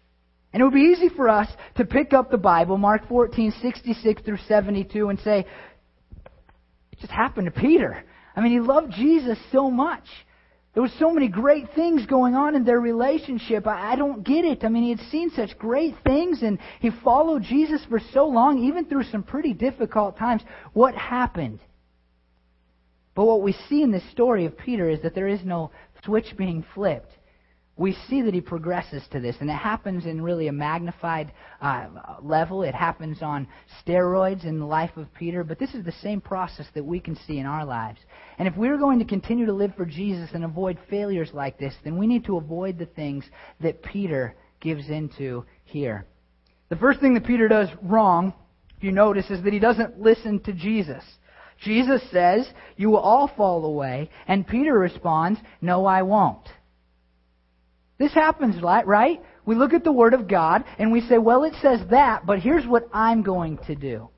And 0.57 0.63
it 0.63 0.65
would 0.65 0.73
be 0.73 0.91
easy 0.97 1.11
for 1.11 1.29
us 1.29 1.49
to 1.75 1.85
pick 1.85 2.15
up 2.15 2.31
the 2.31 2.39
Bible, 2.39 2.79
Mark 2.79 3.07
14, 3.11 3.53
66 3.61 4.23
through 4.23 4.39
72, 4.49 5.11
and 5.11 5.21
say, 5.21 5.41
it 5.41 6.99
just 6.99 7.13
happened 7.13 7.45
to 7.45 7.61
Peter. 7.61 8.03
I 8.35 8.41
mean, 8.41 8.53
he 8.53 8.61
loved 8.61 8.91
Jesus 8.93 9.37
so 9.53 9.71
much. 9.71 10.05
There 10.73 10.83
were 10.83 10.89
so 10.99 11.11
many 11.11 11.29
great 11.29 11.75
things 11.75 12.07
going 12.07 12.35
on 12.37 12.57
in 12.57 12.65
their 12.65 12.81
relationship. 12.81 13.67
I, 13.67 13.93
I 13.93 13.97
don't 13.97 14.25
get 14.25 14.47
it. 14.47 14.65
I 14.65 14.71
mean, 14.71 14.85
he 14.85 14.89
had 14.89 15.11
seen 15.11 15.31
such 15.37 15.59
great 15.59 15.95
things 16.07 16.43
and 16.43 16.59
he 16.81 16.89
followed 17.05 17.43
Jesus 17.43 17.83
for 17.91 18.01
so 18.15 18.25
long, 18.25 18.65
even 18.65 18.87
through 18.87 19.05
some 19.05 19.25
pretty 19.25 19.53
difficult 19.53 20.17
times. 20.17 20.41
What 20.73 20.95
happened? 20.95 21.61
But 23.15 23.27
what 23.27 23.43
we 23.43 23.53
see 23.69 23.83
in 23.83 23.91
this 23.91 24.11
story 24.11 24.47
of 24.47 24.57
Peter 24.57 24.89
is 24.89 25.03
that 25.03 25.15
there 25.15 25.29
is 25.29 25.45
no 25.45 25.71
switch 26.03 26.35
being 26.35 26.65
flipped 26.75 27.13
we 27.79 27.95
see 28.09 28.23
that 28.23 28.33
he 28.33 28.41
progresses 28.41 29.03
to 29.11 29.21
this, 29.21 29.37
and 29.41 29.51
it 29.51 29.55
happens 29.55 30.07
in 30.07 30.23
really 30.23 30.49
a 30.49 30.53
magnified 30.53 31.31
uh, 31.61 31.89
level. 32.23 32.63
It 32.63 32.75
happens 32.75 33.19
on 33.21 33.47
steroids 33.85 34.45
in 34.45 34.59
the 34.59 34.65
life 34.65 34.97
of 34.97 35.13
Peter, 35.15 35.45
but 35.45 35.59
this 35.59 35.75
is 35.75 35.85
the 35.85 35.93
same 35.93 36.23
process 36.23 36.67
that 36.75 36.85
we 36.85 37.01
can 37.01 37.17
see 37.27 37.39
in 37.39 37.45
our 37.45 37.67
lives. 37.67 37.99
And 38.39 38.49
if 38.49 38.57
we're 38.57 38.79
going 38.79 38.99
to 39.01 39.05
continue 39.05 39.45
to 39.45 39.53
live 39.53 39.75
for 39.77 39.85
Jesus 39.85 40.31
and 40.33 40.43
avoid 40.43 40.79
failures 40.89 41.31
like 41.35 41.59
this, 41.59 41.75
then 41.85 41.99
we 41.99 42.07
need 42.07 42.25
to 42.25 42.39
avoid 42.39 42.79
the 42.79 42.87
things 42.87 43.27
that 43.61 43.83
Peter 43.83 44.35
gives 44.61 44.89
into 44.89 45.45
here. 45.65 46.07
The 46.71 46.77
first 46.77 47.01
thing 47.01 47.13
that 47.15 47.27
Peter 47.27 47.47
does 47.47 47.69
wrong, 47.83 48.33
if 48.79 48.85
you 48.85 48.91
notice, 48.91 49.31
is 49.31 49.43
that 49.45 49.53
he 49.53 49.59
doesn't 49.59 50.01
listen 50.01 50.41
to 50.41 50.53
Jesus. 50.55 51.05
Jesus 51.63 52.03
says, 52.11 52.49
You 52.77 52.89
will 52.89 52.99
all 52.99 53.29
fall 53.37 53.67
away, 53.67 54.11
and 54.27 54.47
Peter 54.47 54.79
responds, 54.79 55.39
No, 55.61 55.85
I 55.85 56.03
won't. 56.03 56.49
This 57.99 58.13
happens, 58.13 58.61
right? 58.63 59.23
We 59.47 59.55
look 59.55 59.73
at 59.73 59.85
the 59.85 59.93
Word 59.93 60.13
of 60.13 60.29
God 60.29 60.65
and 60.79 60.93
we 60.93 61.01
say, 61.01 61.19
well, 61.19 61.45
it 61.45 61.55
says 61.63 61.81
that, 61.91 62.27
but 62.27 62.41
here's 62.41 62.67
what 62.67 62.89
I'm 62.93 63.23
going 63.23 63.59
to 63.67 63.75
do. 63.75 64.11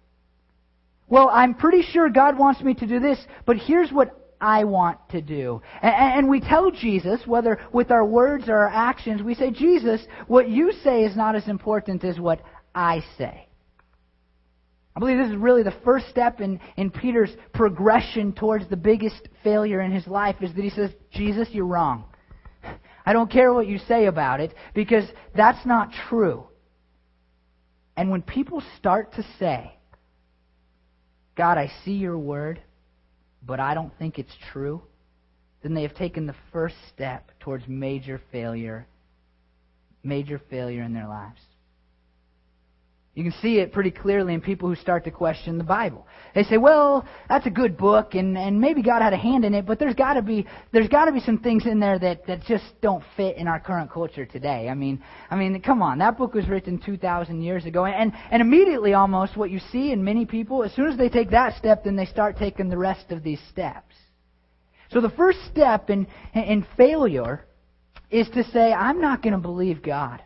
Well, 1.08 1.30
I'm 1.32 1.54
pretty 1.54 1.82
sure 1.82 2.10
God 2.10 2.38
wants 2.38 2.60
me 2.60 2.74
to 2.74 2.86
do 2.86 3.00
this, 3.00 3.18
but 3.46 3.56
here's 3.56 3.90
what 3.90 4.14
I 4.40 4.64
want 4.64 4.98
to 5.10 5.22
do. 5.22 5.62
And, 5.80 6.28
we 6.28 6.40
tell 6.40 6.70
Jesus, 6.70 7.20
whether 7.26 7.58
with 7.72 7.90
our 7.90 8.04
words 8.04 8.48
or 8.48 8.56
our 8.56 8.68
actions, 8.68 9.22
we 9.22 9.34
say, 9.34 9.50
Jesus, 9.50 10.04
what 10.26 10.48
you 10.48 10.72
say 10.84 11.04
is 11.04 11.16
not 11.16 11.34
as 11.34 11.48
important 11.48 12.04
as 12.04 12.18
what 12.20 12.40
I 12.74 13.02
say. 13.16 13.48
I 14.94 15.00
believe 15.00 15.18
this 15.18 15.30
is 15.30 15.36
really 15.36 15.62
the 15.62 15.74
first 15.84 16.08
step 16.08 16.40
in, 16.40 16.60
in 16.76 16.90
Peter's 16.90 17.30
progression 17.52 18.32
towards 18.32 18.68
the 18.68 18.76
biggest 18.76 19.28
failure 19.44 19.80
in 19.80 19.92
his 19.92 20.06
life 20.06 20.36
is 20.40 20.52
that 20.54 20.62
he 20.62 20.70
says, 20.70 20.90
Jesus, 21.12 21.48
you're 21.52 21.66
wrong. 21.66 22.04
I 23.08 23.14
don't 23.14 23.30
care 23.30 23.54
what 23.54 23.66
you 23.66 23.78
say 23.78 24.04
about 24.04 24.40
it 24.40 24.52
because 24.74 25.06
that's 25.34 25.64
not 25.64 25.88
true. 26.10 26.44
And 27.96 28.10
when 28.10 28.20
people 28.20 28.62
start 28.76 29.14
to 29.14 29.24
say, 29.38 29.72
God, 31.34 31.56
I 31.56 31.72
see 31.86 31.92
your 31.92 32.18
word, 32.18 32.60
but 33.42 33.60
I 33.60 33.72
don't 33.72 33.96
think 33.98 34.18
it's 34.18 34.36
true, 34.52 34.82
then 35.62 35.72
they 35.72 35.80
have 35.84 35.94
taken 35.94 36.26
the 36.26 36.34
first 36.52 36.74
step 36.94 37.30
towards 37.40 37.66
major 37.66 38.20
failure, 38.30 38.86
major 40.02 40.38
failure 40.50 40.82
in 40.82 40.92
their 40.92 41.08
lives. 41.08 41.40
You 43.18 43.24
can 43.24 43.32
see 43.42 43.58
it 43.58 43.72
pretty 43.72 43.90
clearly 43.90 44.32
in 44.32 44.40
people 44.40 44.68
who 44.68 44.76
start 44.76 45.02
to 45.02 45.10
question 45.10 45.58
the 45.58 45.64
Bible. 45.64 46.06
They 46.36 46.44
say, 46.44 46.56
"Well, 46.56 47.04
that's 47.28 47.46
a 47.46 47.50
good 47.50 47.76
book, 47.76 48.14
and 48.14 48.38
and 48.38 48.60
maybe 48.60 48.80
God 48.80 49.02
had 49.02 49.12
a 49.12 49.16
hand 49.16 49.44
in 49.44 49.54
it, 49.54 49.66
but 49.66 49.80
there's 49.80 49.96
got 49.96 50.14
to 50.14 50.22
be 50.22 50.46
there's 50.70 50.86
got 50.86 51.06
to 51.06 51.12
be 51.12 51.18
some 51.18 51.38
things 51.38 51.66
in 51.66 51.80
there 51.80 51.98
that 51.98 52.28
that 52.28 52.44
just 52.44 52.80
don't 52.80 53.02
fit 53.16 53.36
in 53.36 53.48
our 53.48 53.58
current 53.58 53.90
culture 53.90 54.24
today." 54.24 54.68
I 54.68 54.74
mean, 54.74 55.02
I 55.32 55.34
mean, 55.34 55.60
come 55.62 55.82
on, 55.82 55.98
that 55.98 56.16
book 56.16 56.32
was 56.32 56.48
written 56.48 56.78
2,000 56.78 57.42
years 57.42 57.64
ago, 57.64 57.86
and 57.86 58.12
and 58.30 58.40
immediately 58.40 58.94
almost 58.94 59.36
what 59.36 59.50
you 59.50 59.58
see 59.58 59.90
in 59.90 60.04
many 60.04 60.24
people, 60.24 60.62
as 60.62 60.72
soon 60.74 60.86
as 60.86 60.96
they 60.96 61.08
take 61.08 61.30
that 61.30 61.56
step, 61.56 61.82
then 61.82 61.96
they 61.96 62.06
start 62.06 62.38
taking 62.38 62.68
the 62.68 62.78
rest 62.78 63.10
of 63.10 63.24
these 63.24 63.40
steps. 63.50 63.96
So 64.92 65.00
the 65.00 65.10
first 65.10 65.40
step 65.50 65.90
in 65.90 66.06
in 66.34 66.64
failure 66.76 67.44
is 68.12 68.28
to 68.28 68.44
say, 68.44 68.72
"I'm 68.72 69.00
not 69.00 69.22
going 69.22 69.34
to 69.34 69.40
believe 69.40 69.82
God." 69.82 70.22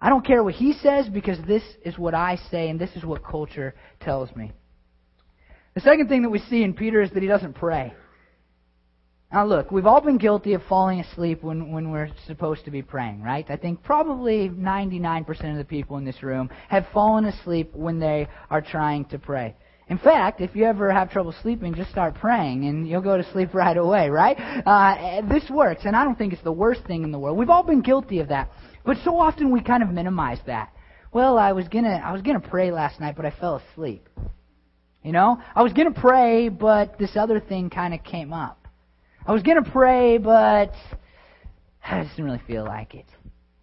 I 0.00 0.08
don't 0.08 0.24
care 0.24 0.42
what 0.42 0.54
he 0.54 0.72
says 0.72 1.08
because 1.08 1.38
this 1.46 1.62
is 1.84 1.98
what 1.98 2.14
I 2.14 2.36
say 2.50 2.70
and 2.70 2.80
this 2.80 2.90
is 2.96 3.04
what 3.04 3.24
culture 3.24 3.74
tells 4.00 4.34
me. 4.34 4.52
The 5.74 5.80
second 5.82 6.08
thing 6.08 6.22
that 6.22 6.30
we 6.30 6.38
see 6.38 6.62
in 6.62 6.74
Peter 6.74 7.02
is 7.02 7.10
that 7.10 7.22
he 7.22 7.28
doesn't 7.28 7.54
pray. 7.54 7.92
Now, 9.32 9.46
look, 9.46 9.70
we've 9.70 9.86
all 9.86 10.00
been 10.00 10.18
guilty 10.18 10.54
of 10.54 10.62
falling 10.68 10.98
asleep 10.98 11.44
when, 11.44 11.70
when 11.70 11.92
we're 11.92 12.08
supposed 12.26 12.64
to 12.64 12.72
be 12.72 12.82
praying, 12.82 13.22
right? 13.22 13.48
I 13.48 13.56
think 13.56 13.82
probably 13.84 14.48
99% 14.48 15.52
of 15.52 15.56
the 15.56 15.64
people 15.64 15.98
in 15.98 16.04
this 16.04 16.20
room 16.22 16.50
have 16.68 16.86
fallen 16.92 17.26
asleep 17.26 17.72
when 17.72 18.00
they 18.00 18.26
are 18.50 18.60
trying 18.60 19.04
to 19.06 19.18
pray. 19.20 19.54
In 19.88 19.98
fact, 19.98 20.40
if 20.40 20.56
you 20.56 20.64
ever 20.64 20.90
have 20.90 21.10
trouble 21.10 21.32
sleeping, 21.42 21.74
just 21.74 21.90
start 21.90 22.14
praying 22.14 22.64
and 22.64 22.88
you'll 22.88 23.02
go 23.02 23.16
to 23.16 23.32
sleep 23.32 23.54
right 23.54 23.76
away, 23.76 24.08
right? 24.08 24.36
Uh, 24.66 25.20
this 25.28 25.48
works, 25.48 25.82
and 25.84 25.94
I 25.94 26.04
don't 26.04 26.18
think 26.18 26.32
it's 26.32 26.42
the 26.42 26.50
worst 26.50 26.84
thing 26.86 27.04
in 27.04 27.12
the 27.12 27.18
world. 27.18 27.38
We've 27.38 27.50
all 27.50 27.64
been 27.64 27.82
guilty 27.82 28.18
of 28.18 28.28
that. 28.28 28.50
But 28.84 28.98
so 29.04 29.18
often 29.18 29.50
we 29.50 29.62
kind 29.62 29.82
of 29.82 29.90
minimize 29.90 30.38
that. 30.46 30.72
Well, 31.12 31.38
I 31.38 31.52
was 31.52 31.68
gonna 31.68 32.00
I 32.04 32.12
was 32.12 32.22
gonna 32.22 32.40
pray 32.40 32.70
last 32.70 33.00
night, 33.00 33.16
but 33.16 33.26
I 33.26 33.30
fell 33.30 33.62
asleep. 33.72 34.08
You 35.02 35.12
know, 35.12 35.40
I 35.54 35.62
was 35.62 35.72
gonna 35.72 35.90
pray, 35.92 36.48
but 36.48 36.98
this 36.98 37.16
other 37.16 37.40
thing 37.40 37.70
kind 37.70 37.94
of 37.94 38.04
came 38.04 38.32
up. 38.32 38.68
I 39.26 39.32
was 39.32 39.42
gonna 39.42 39.68
pray, 39.70 40.18
but 40.18 40.72
I 41.84 42.02
just 42.02 42.16
didn't 42.16 42.26
really 42.26 42.42
feel 42.46 42.64
like 42.64 42.94
it. 42.94 43.06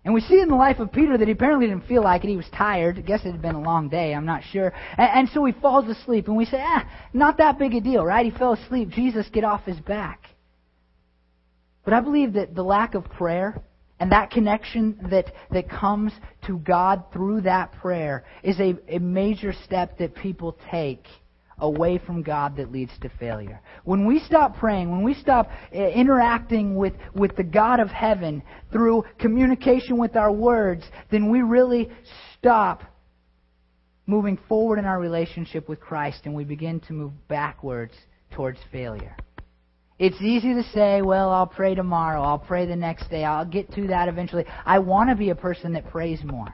And 0.08 0.14
we 0.14 0.22
see 0.22 0.40
in 0.40 0.48
the 0.48 0.56
life 0.56 0.80
of 0.80 0.94
Peter 0.94 1.18
that 1.18 1.28
he 1.28 1.34
apparently 1.34 1.68
didn't 1.68 1.86
feel 1.86 2.02
like 2.02 2.24
it. 2.24 2.30
He 2.30 2.38
was 2.38 2.48
tired. 2.56 2.98
I 2.98 3.02
guess 3.02 3.26
it 3.26 3.32
had 3.32 3.42
been 3.42 3.56
a 3.56 3.62
long 3.62 3.90
day. 3.90 4.14
I'm 4.14 4.26
not 4.26 4.42
sure. 4.42 4.72
And, 4.98 5.10
and 5.14 5.30
so 5.34 5.44
he 5.44 5.52
falls 5.52 5.86
asleep. 5.90 6.28
And 6.28 6.38
we 6.38 6.46
say, 6.46 6.62
ah, 6.62 6.90
not 7.12 7.40
that 7.40 7.60
big 7.60 7.74
a 7.74 7.82
deal, 7.82 8.06
right? 8.06 8.24
He 8.24 8.32
fell 8.32 8.54
asleep. 8.54 8.88
Jesus, 8.88 9.28
get 9.34 9.44
off 9.44 9.66
his 9.66 9.80
back. 9.82 10.24
But 11.84 11.94
I 11.94 12.00
believe 12.00 12.34
that 12.34 12.56
the 12.56 12.64
lack 12.64 12.96
of 12.96 13.04
prayer 13.04 13.62
and 14.00 14.12
that 14.12 14.30
connection 14.30 14.98
that, 15.10 15.34
that 15.52 15.70
comes 15.70 16.12
to 16.46 16.60
God 16.60 17.04
through 17.12 17.42
that 17.42 17.72
prayer 17.74 18.26
is 18.44 18.60
a, 18.60 18.76
a 18.88 19.00
major 19.00 19.54
step 19.66 19.98
that 19.98 20.16
people 20.16 20.58
take 20.70 21.06
away 21.60 21.98
from 21.98 22.22
God 22.22 22.56
that 22.58 22.72
leads 22.72 22.92
to 23.02 23.10
failure. 23.20 23.60
When 23.84 24.06
we 24.06 24.20
stop 24.20 24.58
praying, 24.58 24.92
when 24.92 25.04
we 25.04 25.16
stop 25.16 25.50
eh, 25.72 25.90
interacting 25.90 26.76
with, 26.76 26.94
with 27.16 27.36
the 27.36 27.44
God 27.44 27.80
of 27.80 27.90
heaven 27.90 28.44
through 28.72 29.06
communication 29.18 29.98
with 29.98 30.16
our 30.16 30.32
words, 30.32 30.84
then 31.10 31.32
we 31.32 31.42
really 31.42 31.90
stop 32.38 32.84
moving 34.06 34.38
forward 34.48 34.78
in 34.78 34.86
our 34.86 35.00
relationship 35.00 35.68
with 35.68 35.80
Christ 35.80 36.22
and 36.26 36.36
we 36.36 36.44
begin 36.44 36.80
to 36.82 36.94
move 36.94 37.12
backwards 37.28 37.94
towards 38.32 38.60
failure. 38.72 39.16
It's 40.00 40.22
easy 40.22 40.54
to 40.54 40.64
say, 40.74 41.02
well, 41.02 41.32
I'll 41.32 41.48
pray 41.48 41.74
tomorrow, 41.74 42.22
I'll 42.22 42.38
pray 42.38 42.68
the 42.68 42.76
next 42.76 43.10
day, 43.10 43.24
I'll 43.24 43.46
get 43.46 43.72
to 43.74 43.88
that 43.88 44.08
eventually. 44.08 44.46
I 44.66 44.80
want 44.80 45.10
to 45.10 45.16
be 45.16 45.32
a 45.32 45.36
person 45.36 45.74
that 45.74 45.90
prays 45.90 46.24
more. 46.24 46.54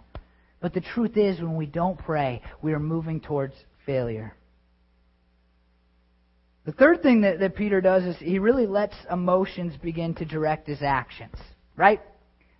But 0.61 0.73
the 0.73 0.79
truth 0.79 1.17
is, 1.17 1.41
when 1.41 1.57
we 1.57 1.65
don't 1.65 1.99
pray, 1.99 2.41
we 2.61 2.71
are 2.71 2.79
moving 2.79 3.19
towards 3.19 3.53
failure. 3.85 4.33
The 6.65 6.71
third 6.71 7.03
thing 7.03 7.21
that, 7.21 7.39
that 7.39 7.57
Peter 7.57 7.81
does 7.81 8.03
is 8.03 8.15
he 8.17 8.39
really 8.39 8.65
lets 8.65 8.95
emotions 9.11 9.73
begin 9.81 10.15
to 10.15 10.25
direct 10.25 10.67
his 10.67 10.81
actions, 10.81 11.35
right? 11.75 11.99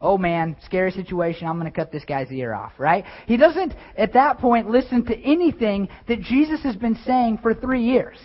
Oh 0.02 0.18
man, 0.18 0.58
scary 0.66 0.92
situation, 0.92 1.48
I'm 1.48 1.58
going 1.58 1.72
to 1.72 1.76
cut 1.76 1.94
this 1.94 2.04
guy's 2.04 2.30
ear 2.30 2.54
off, 2.54 2.74
right? 2.78 3.06
He 3.26 3.38
doesn't, 3.38 3.74
at 3.98 4.12
that 4.14 4.40
point, 4.40 4.70
listen 4.70 5.06
to 5.06 5.18
anything 5.18 5.88
that 6.10 6.20
Jesus 6.20 6.62
has 6.64 6.76
been 6.76 7.00
saying 7.06 7.40
for 7.42 7.54
three 7.54 7.86
years. 7.86 8.18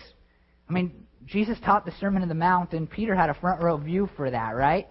I 0.69 0.73
mean, 0.73 1.05
Jesus 1.29 1.59
taught 1.63 1.85
the 1.85 1.91
Sermon 1.99 2.23
on 2.23 2.27
the 2.27 2.35
Mount, 2.35 2.73
and 2.73 2.89
Peter 2.89 3.15
had 3.15 3.29
a 3.29 3.35
front 3.35 3.61
row 3.61 3.77
view 3.77 4.09
for 4.15 4.31
that, 4.31 4.55
right? 4.55 4.87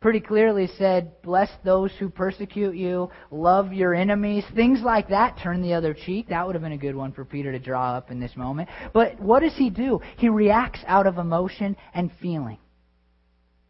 Pretty 0.00 0.20
clearly 0.20 0.68
said, 0.78 1.20
Bless 1.22 1.50
those 1.64 1.90
who 1.98 2.10
persecute 2.10 2.76
you, 2.76 3.10
love 3.30 3.72
your 3.72 3.94
enemies, 3.94 4.44
things 4.54 4.82
like 4.82 5.08
that. 5.08 5.38
Turn 5.42 5.62
the 5.62 5.74
other 5.74 5.94
cheek. 5.94 6.28
That 6.28 6.46
would 6.46 6.54
have 6.54 6.62
been 6.62 6.72
a 6.72 6.78
good 6.78 6.94
one 6.94 7.12
for 7.12 7.24
Peter 7.24 7.50
to 7.50 7.58
draw 7.58 7.94
up 7.94 8.10
in 8.10 8.20
this 8.20 8.36
moment. 8.36 8.68
But 8.92 9.18
what 9.18 9.40
does 9.40 9.56
he 9.56 9.70
do? 9.70 10.00
He 10.18 10.28
reacts 10.28 10.80
out 10.86 11.06
of 11.06 11.18
emotion 11.18 11.76
and 11.92 12.12
feeling. 12.20 12.58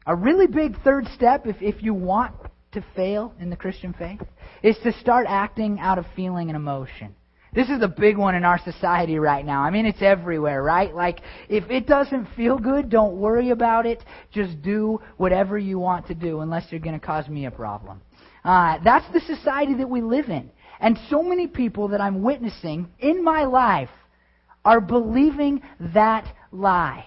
A 0.07 0.15
really 0.15 0.47
big 0.47 0.83
third 0.83 1.07
step, 1.15 1.47
if, 1.47 1.57
if 1.63 1.83
you 1.83 1.95
want 1.95 2.35
to 2.73 2.85
fail 2.95 3.33
in 3.41 3.49
the 3.49 3.57
Christian 3.57 3.95
faith, 3.95 4.21
is 4.63 4.77
to 4.83 4.93
start 4.95 5.27
acting 5.29 5.79
out 5.81 5.99
of 5.99 6.05
feeling 6.15 6.51
and 6.51 6.57
emotion. 6.57 7.15
This 7.55 7.69
is 7.69 7.83
a 7.83 7.89
big 7.89 8.17
one 8.17 8.35
in 8.35 8.45
our 8.45 8.59
society 8.59 9.19
right 9.19 9.45
now. 9.45 9.63
I 9.63 9.71
mean, 9.71 9.87
it's 9.87 10.03
everywhere, 10.03 10.63
right? 10.63 10.95
Like, 10.95 11.21
if 11.49 11.71
it 11.71 11.87
doesn't 11.87 12.27
feel 12.37 12.59
good, 12.59 12.91
don't 12.91 13.17
worry 13.17 13.51
about 13.51 13.87
it. 13.87 14.03
Just 14.33 14.61
do 14.61 15.01
whatever 15.19 15.57
you 15.57 15.79
want 15.79 16.09
to 16.09 16.15
do, 16.15 16.41
unless 16.41 16.65
you're 16.71 16.81
going 16.81 16.99
to 16.99 17.07
cause 17.07 17.29
me 17.29 17.47
a 17.47 17.51
problem. 17.51 18.01
Uh, 18.45 18.79
that's 18.83 19.07
the 19.13 19.21
society 19.21 19.75
that 19.75 19.89
we 19.89 20.03
live 20.03 20.29
in. 20.29 20.51
And 20.81 20.99
so 21.09 21.23
many 21.23 21.47
people 21.47 21.89
that 21.89 22.01
I'm 22.01 22.23
witnessing 22.23 22.89
in 22.99 23.23
my 23.23 23.45
life 23.45 23.91
are 24.65 24.81
believing 24.81 25.63
that 25.95 26.27
lie. 26.51 27.07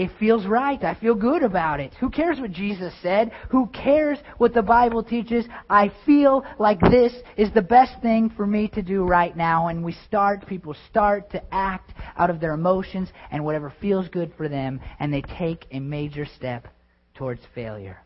It 0.00 0.10
feels 0.18 0.46
right. 0.46 0.82
I 0.82 0.94
feel 0.94 1.14
good 1.14 1.42
about 1.42 1.78
it. 1.78 1.92
Who 2.00 2.08
cares 2.08 2.40
what 2.40 2.52
Jesus 2.52 2.94
said? 3.02 3.32
Who 3.50 3.66
cares 3.66 4.16
what 4.38 4.54
the 4.54 4.62
Bible 4.62 5.04
teaches? 5.04 5.44
I 5.68 5.92
feel 6.06 6.42
like 6.58 6.80
this 6.80 7.12
is 7.36 7.52
the 7.52 7.60
best 7.60 8.00
thing 8.00 8.30
for 8.34 8.46
me 8.46 8.68
to 8.68 8.80
do 8.80 9.04
right 9.04 9.36
now. 9.36 9.68
And 9.68 9.84
we 9.84 9.92
start, 10.06 10.46
people 10.46 10.74
start 10.88 11.30
to 11.32 11.54
act 11.54 11.92
out 12.16 12.30
of 12.30 12.40
their 12.40 12.54
emotions 12.54 13.10
and 13.30 13.44
whatever 13.44 13.74
feels 13.78 14.08
good 14.08 14.32
for 14.38 14.48
them, 14.48 14.80
and 14.98 15.12
they 15.12 15.20
take 15.20 15.66
a 15.70 15.80
major 15.80 16.24
step 16.24 16.68
towards 17.12 17.42
failure. 17.54 18.00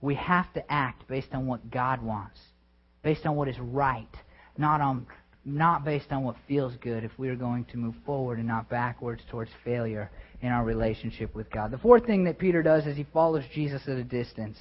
We 0.00 0.14
have 0.14 0.50
to 0.54 0.72
act 0.72 1.06
based 1.06 1.34
on 1.34 1.46
what 1.46 1.70
God 1.70 2.00
wants, 2.00 2.40
based 3.02 3.26
on 3.26 3.36
what 3.36 3.46
is 3.46 3.58
right, 3.58 4.08
not 4.56 4.80
on 4.80 5.06
not 5.46 5.84
based 5.84 6.10
on 6.10 6.24
what 6.24 6.34
feels 6.48 6.74
good 6.80 7.04
if 7.04 7.12
we 7.16 7.28
are 7.28 7.36
going 7.36 7.64
to 7.66 7.76
move 7.76 7.94
forward 8.04 8.38
and 8.38 8.48
not 8.48 8.68
backwards 8.68 9.22
towards 9.30 9.50
failure 9.64 10.10
in 10.42 10.48
our 10.48 10.64
relationship 10.64 11.34
with 11.34 11.48
God. 11.50 11.70
The 11.70 11.78
fourth 11.78 12.04
thing 12.04 12.24
that 12.24 12.38
Peter 12.38 12.62
does 12.62 12.84
is 12.84 12.96
he 12.96 13.06
follows 13.12 13.44
Jesus 13.54 13.82
at 13.86 13.96
a 13.96 14.04
distance. 14.04 14.58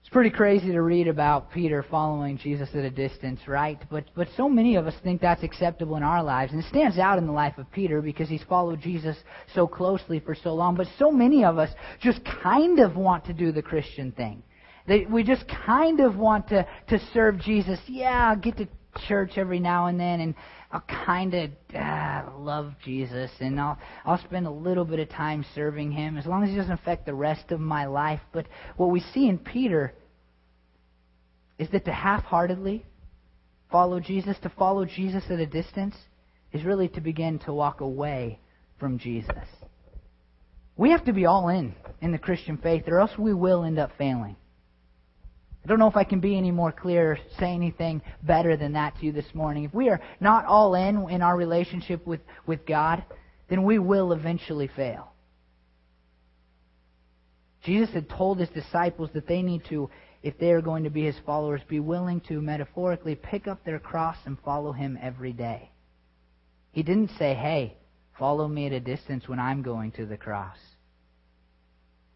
It's 0.00 0.10
pretty 0.10 0.30
crazy 0.30 0.72
to 0.72 0.82
read 0.82 1.08
about 1.08 1.50
Peter 1.50 1.82
following 1.82 2.38
Jesus 2.38 2.68
at 2.74 2.84
a 2.84 2.90
distance, 2.90 3.40
right? 3.46 3.78
But 3.90 4.04
but 4.14 4.28
so 4.36 4.48
many 4.48 4.76
of 4.76 4.86
us 4.86 4.94
think 5.02 5.20
that's 5.20 5.42
acceptable 5.42 5.96
in 5.96 6.02
our 6.02 6.22
lives, 6.22 6.52
and 6.52 6.62
it 6.62 6.68
stands 6.68 6.98
out 6.98 7.16
in 7.16 7.26
the 7.26 7.32
life 7.32 7.56
of 7.56 7.70
Peter 7.72 8.02
because 8.02 8.28
he's 8.28 8.42
followed 8.42 8.80
Jesus 8.82 9.16
so 9.54 9.66
closely 9.66 10.20
for 10.20 10.34
so 10.34 10.54
long. 10.54 10.76
But 10.76 10.88
so 10.98 11.10
many 11.10 11.44
of 11.44 11.58
us 11.58 11.70
just 12.00 12.20
kind 12.42 12.80
of 12.80 12.96
want 12.96 13.24
to 13.26 13.32
do 13.32 13.50
the 13.50 13.62
Christian 13.62 14.12
thing. 14.12 14.42
They, 14.86 15.06
we 15.06 15.24
just 15.24 15.44
kind 15.48 16.00
of 16.00 16.16
want 16.16 16.48
to 16.48 16.66
to 16.88 16.98
serve 17.14 17.40
Jesus. 17.40 17.78
Yeah, 17.86 18.34
get 18.34 18.58
to 18.58 18.68
church 19.08 19.32
every 19.36 19.60
now 19.60 19.86
and 19.86 19.98
then, 19.98 20.20
and 20.20 20.34
I'll 20.70 20.84
kind 21.04 21.34
of 21.34 21.50
uh, 21.74 22.22
love 22.38 22.72
Jesus, 22.84 23.30
and 23.40 23.60
I'll 23.60 23.78
I'll 24.04 24.18
spend 24.18 24.46
a 24.46 24.50
little 24.50 24.84
bit 24.84 24.98
of 24.98 25.08
time 25.08 25.44
serving 25.54 25.92
Him 25.92 26.16
as 26.16 26.26
long 26.26 26.42
as 26.42 26.50
He 26.50 26.56
doesn't 26.56 26.72
affect 26.72 27.06
the 27.06 27.14
rest 27.14 27.52
of 27.52 27.60
my 27.60 27.86
life. 27.86 28.20
But 28.32 28.46
what 28.76 28.90
we 28.90 29.00
see 29.00 29.28
in 29.28 29.38
Peter 29.38 29.94
is 31.58 31.68
that 31.70 31.84
to 31.84 31.92
half-heartedly 31.92 32.84
follow 33.70 34.00
Jesus, 34.00 34.36
to 34.42 34.48
follow 34.50 34.84
Jesus 34.84 35.24
at 35.30 35.38
a 35.38 35.46
distance, 35.46 35.94
is 36.52 36.64
really 36.64 36.88
to 36.88 37.00
begin 37.00 37.38
to 37.40 37.52
walk 37.52 37.80
away 37.80 38.40
from 38.78 38.98
Jesus. 38.98 39.30
We 40.76 40.90
have 40.90 41.04
to 41.04 41.12
be 41.12 41.26
all 41.26 41.48
in 41.48 41.74
in 42.00 42.10
the 42.10 42.18
Christian 42.18 42.56
faith, 42.58 42.84
or 42.88 43.00
else 43.00 43.12
we 43.16 43.32
will 43.32 43.64
end 43.64 43.78
up 43.78 43.92
failing. 43.96 44.36
I 45.64 45.66
don't 45.66 45.78
know 45.78 45.88
if 45.88 45.96
I 45.96 46.04
can 46.04 46.20
be 46.20 46.36
any 46.36 46.50
more 46.50 46.72
clear, 46.72 47.18
say 47.38 47.46
anything 47.46 48.02
better 48.22 48.54
than 48.54 48.74
that 48.74 48.98
to 48.98 49.06
you 49.06 49.12
this 49.12 49.34
morning. 49.34 49.64
If 49.64 49.72
we 49.72 49.88
are 49.88 50.00
not 50.20 50.44
all 50.44 50.74
in 50.74 51.08
in 51.08 51.22
our 51.22 51.36
relationship 51.36 52.06
with, 52.06 52.20
with 52.46 52.66
God, 52.66 53.02
then 53.48 53.62
we 53.62 53.78
will 53.78 54.12
eventually 54.12 54.68
fail. 54.68 55.12
Jesus 57.64 57.94
had 57.94 58.10
told 58.10 58.38
his 58.38 58.50
disciples 58.50 59.08
that 59.14 59.26
they 59.26 59.40
need 59.40 59.62
to, 59.70 59.88
if 60.22 60.38
they 60.38 60.50
are 60.52 60.60
going 60.60 60.84
to 60.84 60.90
be 60.90 61.04
his 61.04 61.16
followers, 61.24 61.62
be 61.66 61.80
willing 61.80 62.20
to 62.28 62.42
metaphorically 62.42 63.14
pick 63.14 63.48
up 63.48 63.64
their 63.64 63.78
cross 63.78 64.18
and 64.26 64.38
follow 64.44 64.72
him 64.72 64.98
every 65.00 65.32
day. 65.32 65.70
He 66.72 66.82
didn't 66.82 67.12
say, 67.18 67.32
hey, 67.32 67.78
follow 68.18 68.48
me 68.48 68.66
at 68.66 68.72
a 68.72 68.80
distance 68.80 69.26
when 69.28 69.38
I'm 69.38 69.62
going 69.62 69.92
to 69.92 70.04
the 70.04 70.18
cross. 70.18 70.58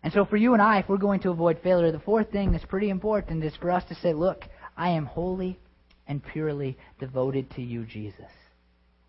And 0.02 0.12
so 0.12 0.24
for 0.24 0.36
you 0.36 0.52
and 0.52 0.62
I, 0.62 0.78
if 0.78 0.88
we're 0.88 0.96
going 0.96 1.20
to 1.20 1.30
avoid 1.30 1.58
failure, 1.62 1.90
the 1.90 1.98
fourth 1.98 2.30
thing 2.30 2.52
that's 2.52 2.64
pretty 2.64 2.90
important 2.90 3.42
is 3.42 3.56
for 3.56 3.70
us 3.70 3.84
to 3.88 3.94
say, 3.96 4.12
look, 4.12 4.44
I 4.76 4.90
am 4.90 5.06
wholly 5.06 5.58
and 6.06 6.24
purely 6.24 6.78
devoted 7.00 7.50
to 7.52 7.62
you, 7.62 7.84
Jesus. 7.84 8.30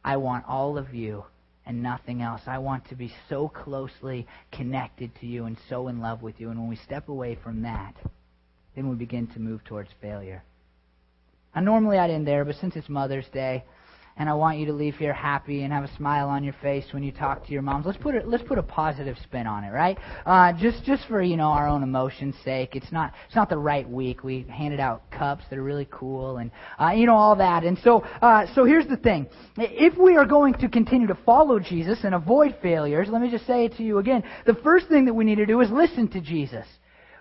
I 0.04 0.18
want 0.18 0.46
all 0.48 0.78
of 0.78 0.94
you 0.94 1.24
and 1.66 1.84
nothing 1.84 2.22
else. 2.22 2.42
I 2.48 2.58
want 2.58 2.90
to 2.90 2.96
be 2.96 3.14
so 3.30 3.48
closely 3.48 4.26
connected 4.52 5.12
to 5.20 5.28
you 5.28 5.46
and 5.46 5.58
so 5.70 5.88
in 5.88 6.02
love 6.02 6.24
with 6.24 6.40
you. 6.40 6.50
And 6.50 6.60
when 6.60 6.70
we 6.70 6.76
step 6.78 7.10
away 7.10 7.38
from 7.44 7.62
that, 7.62 7.96
then 8.76 8.90
we 8.90 8.96
begin 8.96 9.28
to 9.28 9.40
move 9.40 9.64
towards 9.64 9.90
failure. 10.02 10.44
Now, 11.56 11.62
normally 11.62 11.98
I'd 11.98 12.10
end 12.10 12.28
there, 12.28 12.46
but 12.46 12.56
since 12.56 12.76
it's 12.76 12.90
Mother's 12.90 13.28
Day, 13.32 13.64
and 14.20 14.30
I 14.30 14.34
want 14.34 14.60
you 14.60 14.66
to 14.66 14.74
leave 14.74 14.96
here 14.96 15.14
happy 15.14 15.64
and 15.64 15.72
have 15.72 15.86
a 15.86 15.96
smile 15.96 16.28
on 16.28 16.44
your 16.44 16.56
face 16.62 16.86
when 16.92 17.04
you 17.04 17.12
talk 17.12 17.46
to 17.48 17.54
your 17.54 17.62
moms. 17.62 17.86
Let's 17.86 17.98
put 17.98 18.16
it, 18.16 18.28
let's 18.28 18.44
put 18.44 18.58
a 18.58 18.64
positive 18.64 19.18
spin 19.24 19.48
on 19.48 19.64
it, 19.64 19.70
right? 19.70 19.98
Uh, 20.26 20.52
just 20.54 20.84
just 20.84 21.08
for 21.08 21.22
you 21.22 21.38
know 21.38 21.48
our 21.48 21.68
own 21.68 21.82
emotions' 21.82 22.36
sake. 22.44 22.76
It's 22.76 22.92
not 22.92 23.14
it's 23.26 23.36
not 23.36 23.50
the 23.50 23.58
right 23.58 23.90
week. 23.90 24.24
We 24.24 24.46
handed 24.50 24.82
out 24.82 25.10
cups 25.10 25.46
that 25.50 25.58
are 25.58 25.64
really 25.64 25.88
cool 25.90 26.38
and 26.38 26.52
uh, 26.80 26.92
you 26.92 27.06
know 27.06 27.16
all 27.16 27.38
that. 27.38 27.64
And 27.64 27.80
so 27.80 28.02
uh, 28.22 28.46
so 28.54 28.66
here's 28.66 28.88
the 28.88 28.98
thing: 28.98 29.28
if 29.58 29.98
we 29.98 30.18
are 30.18 30.26
going 30.26 30.54
to 30.56 30.68
continue 30.68 31.08
to 31.08 31.18
follow 31.26 31.58
Jesus 31.58 32.00
and 32.04 32.14
avoid 32.14 32.58
failures, 32.62 33.08
let 33.10 33.22
me 33.22 33.32
just 33.32 33.48
say 33.48 33.66
it 33.66 33.78
to 33.78 33.84
you 33.84 34.00
again. 34.00 34.24
The 34.46 34.56
first 34.56 34.90
thing 34.90 35.06
that 35.06 35.14
we 35.14 35.24
need 35.24 35.36
to 35.36 35.46
do 35.46 35.62
is 35.62 35.72
listen 35.72 36.10
to 36.10 36.20
Jesus. 36.20 36.66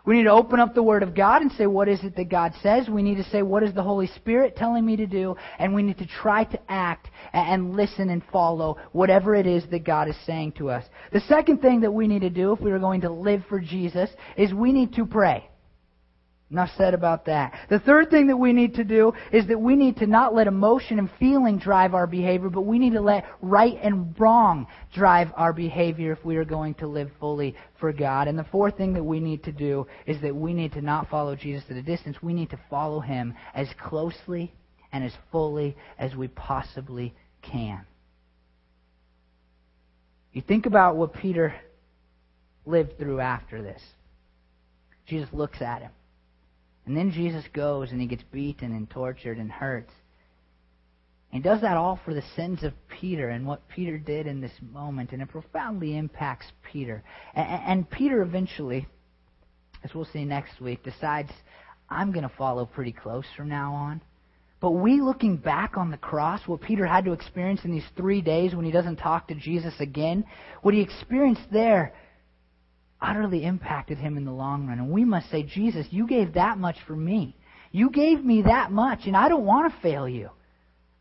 We 0.05 0.17
need 0.17 0.25
to 0.25 0.33
open 0.33 0.61
up 0.61 0.75
the 0.75 0.83
Word 0.83 1.03
of 1.03 1.15
God 1.15 1.43
and 1.43 1.53
say, 1.53 1.67
what 1.67 1.89
is 1.89 2.03
it 2.03 2.17
that 2.17 2.29
God 2.29 2.55
says? 2.63 2.89
We 2.89 3.03
need 3.03 3.17
to 3.17 3.31
say, 3.31 3.43
what 3.43 3.63
is 3.63 3.75
the 3.75 3.83
Holy 3.83 4.07
Spirit 4.07 4.57
telling 4.57 4.85
me 4.87 4.97
to 4.97 5.07
do? 5.07 5.37
And 5.59 5.75
we 5.75 5.83
need 5.83 5.99
to 5.99 6.07
try 6.07 6.45
to 6.45 6.61
act 6.71 7.09
and 7.33 7.77
listen 7.77 8.11
and 8.11 8.23
follow 8.33 8.79
whatever 8.93 9.35
it 9.35 9.47
is 9.47 9.65
that 9.71 9.85
God 9.85 10.09
is 10.09 10.17
saying 10.25 10.53
to 10.53 10.71
us. 10.71 10.85
The 11.13 11.21
second 11.21 11.59
thing 11.59 11.81
that 11.81 11.93
we 11.93 12.07
need 12.07 12.23
to 12.23 12.31
do 12.31 12.53
if 12.53 12.61
we 12.61 12.71
are 12.71 12.79
going 12.79 13.03
to 13.03 13.11
live 13.11 13.45
for 13.49 13.61
Jesus 13.61 14.11
is 14.37 14.53
we 14.55 14.73
need 14.73 14.95
to 14.95 15.07
pray. 15.07 15.49
Enough 16.51 16.71
said 16.79 16.95
about 16.95 17.27
that. 17.27 17.53
The 17.69 17.79
third 17.79 18.11
thing 18.11 18.29
that 18.29 18.37
we 18.39 18.55
need 18.55 18.75
to 18.77 18.85
do 18.85 19.13
is 19.33 19.47
that 19.49 19.61
we 19.61 19.77
need 19.77 19.99
to 19.99 20.07
not 20.07 20.35
let 20.35 20.47
emotion 20.47 20.99
and 20.99 21.11
feeling 21.19 21.59
drive 21.59 21.93
our 21.93 22.07
behavior, 22.07 22.49
but 22.49 22.63
we 22.63 22.79
need 22.79 22.95
to 22.95 23.03
let 23.03 23.27
right 23.43 23.79
and 23.83 24.19
wrong 24.19 24.67
drive 24.95 25.29
our 25.37 25.53
behavior 25.53 26.13
if 26.13 26.25
we 26.25 26.37
are 26.37 26.47
going 26.47 26.73
to 26.75 26.87
live 26.87 27.11
fully 27.21 27.55
for 27.79 27.93
God. 27.93 28.29
And 28.29 28.39
the 28.39 28.45
fourth 28.45 28.79
thing 28.79 28.95
that 28.95 29.05
we 29.05 29.21
need 29.21 29.45
to 29.45 29.53
do 29.53 29.87
is 30.07 30.23
that 30.23 30.35
we 30.35 30.55
need 30.55 30.73
to 30.73 30.81
not 30.81 31.11
follow 31.11 31.37
Jesus 31.37 31.65
at 31.69 31.77
a 31.77 31.83
distance. 31.83 32.17
We 32.23 32.33
need 32.33 32.49
to 32.51 32.61
follow 32.71 33.01
him 33.01 33.35
as 33.55 33.69
closely 33.79 34.51
and 34.91 35.05
as 35.05 35.13
fully 35.31 35.77
as 35.99 36.17
we 36.17 36.29
possibly 36.29 37.15
can. 37.43 37.85
You 40.33 40.41
think 40.41 40.65
about 40.65 40.97
what 40.97 41.13
Peter 41.13 41.55
lived 42.65 42.97
through 42.97 43.21
after 43.21 43.61
this. 43.61 43.83
Jesus 45.07 45.29
looks 45.35 45.61
at 45.61 45.83
him. 45.83 45.91
And 46.89 46.97
then 46.97 47.13
Jesus 47.13 47.45
goes 47.53 47.93
and 47.93 48.01
he 48.01 48.07
gets 48.07 48.23
beaten 48.33 48.73
and 48.73 48.89
tortured 48.89 49.37
and 49.37 49.53
hurt. 49.53 49.89
And 51.31 51.43
he 51.43 51.47
does 51.47 51.61
that 51.61 51.77
all 51.77 52.01
for 52.03 52.15
the 52.15 52.23
sins 52.35 52.65
of 52.65 52.73
Peter 52.89 53.29
and 53.29 53.47
what 53.47 53.69
Peter 53.69 53.99
did 53.99 54.27
in 54.27 54.41
this 54.41 54.55
moment. 54.73 55.13
And 55.13 55.21
it 55.21 55.29
profoundly 55.29 55.99
impacts 55.99 56.47
Peter. 56.73 57.05
And 57.35 57.89
Peter 57.91 58.23
eventually, 58.23 58.87
as 59.85 59.95
we'll 59.95 60.07
see 60.07 60.25
next 60.25 60.63
week, 60.63 60.83
decides, 60.83 61.31
I'm 61.91 62.11
going 62.11 62.27
to 62.27 62.35
follow 62.39 62.65
pretty 62.65 62.93
close 62.93 63.27
from 63.37 63.51
now 63.51 63.75
on. 63.75 64.01
But 64.59 64.71
we 64.71 65.03
looking 65.03 65.37
back 65.37 65.77
on 65.77 65.91
the 65.91 65.99
cross, 65.99 66.41
what 66.47 66.63
Peter 66.63 66.87
had 66.87 67.05
to 67.05 67.13
experience 67.13 67.61
in 67.65 67.71
these 67.71 67.87
three 67.99 68.23
days 68.23 68.55
when 68.55 68.65
he 68.65 68.73
doesn't 68.73 68.97
talk 68.97 69.29
to 69.29 69.35
Jesus 69.35 69.75
again, 69.79 70.25
what 70.63 70.73
he 70.73 70.81
experienced 70.81 71.53
there 71.53 71.93
utterly 73.01 73.45
impacted 73.45 73.99
him 73.99 74.17
in 74.17 74.25
the 74.25 74.33
long 74.33 74.67
run. 74.67 74.79
And 74.79 74.91
we 74.91 75.05
must 75.05 75.31
say, 75.31 75.43
Jesus, 75.43 75.87
you 75.91 76.07
gave 76.07 76.35
that 76.35 76.59
much 76.59 76.77
for 76.87 76.97
me. 76.97 77.37
You 77.71 77.91
gave 77.91 78.25
me 78.25 78.43
that 78.43 78.73
much, 78.73 79.01
and 79.07 79.17
I 79.17 79.29
don't 79.29 79.45
want 79.45 79.73
to 79.73 79.81
fail 79.81 80.09
you. 80.09 80.31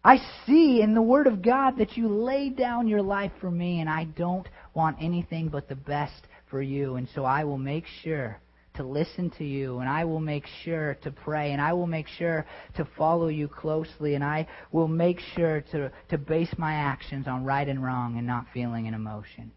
I 0.03 0.19
see 0.45 0.81
in 0.81 0.93
the 0.93 1.01
Word 1.01 1.27
of 1.27 1.41
God 1.41 1.77
that 1.77 1.97
you 1.97 2.07
laid 2.07 2.55
down 2.55 2.87
your 2.87 3.01
life 3.01 3.31
for 3.41 3.51
me, 3.51 3.79
and 3.79 3.89
I 3.89 4.05
don't 4.05 4.47
want 4.73 4.97
anything 5.01 5.49
but 5.49 5.67
the 5.67 5.75
best 5.75 6.27
for 6.49 6.61
you. 6.61 6.95
And 6.95 7.07
so 7.13 7.25
I 7.25 7.43
will 7.43 7.57
make 7.57 7.85
sure 8.03 8.39
to 8.75 8.83
listen 8.83 9.31
to 9.31 9.43
you, 9.43 9.79
and 9.79 9.89
I 9.89 10.05
will 10.05 10.19
make 10.19 10.45
sure 10.63 10.95
to 11.03 11.11
pray, 11.11 11.51
and 11.51 11.61
I 11.61 11.73
will 11.73 11.87
make 11.87 12.07
sure 12.07 12.45
to 12.75 12.87
follow 12.97 13.27
you 13.27 13.47
closely, 13.47 14.13
and 14.15 14.23
I 14.23 14.47
will 14.71 14.87
make 14.87 15.19
sure 15.35 15.61
to, 15.71 15.91
to 16.09 16.17
base 16.17 16.53
my 16.57 16.75
actions 16.75 17.27
on 17.27 17.43
right 17.43 17.67
and 17.67 17.83
wrong 17.83 18.17
and 18.17 18.27
not 18.27 18.45
feeling 18.53 18.87
an 18.87 18.93
emotion. 18.93 19.51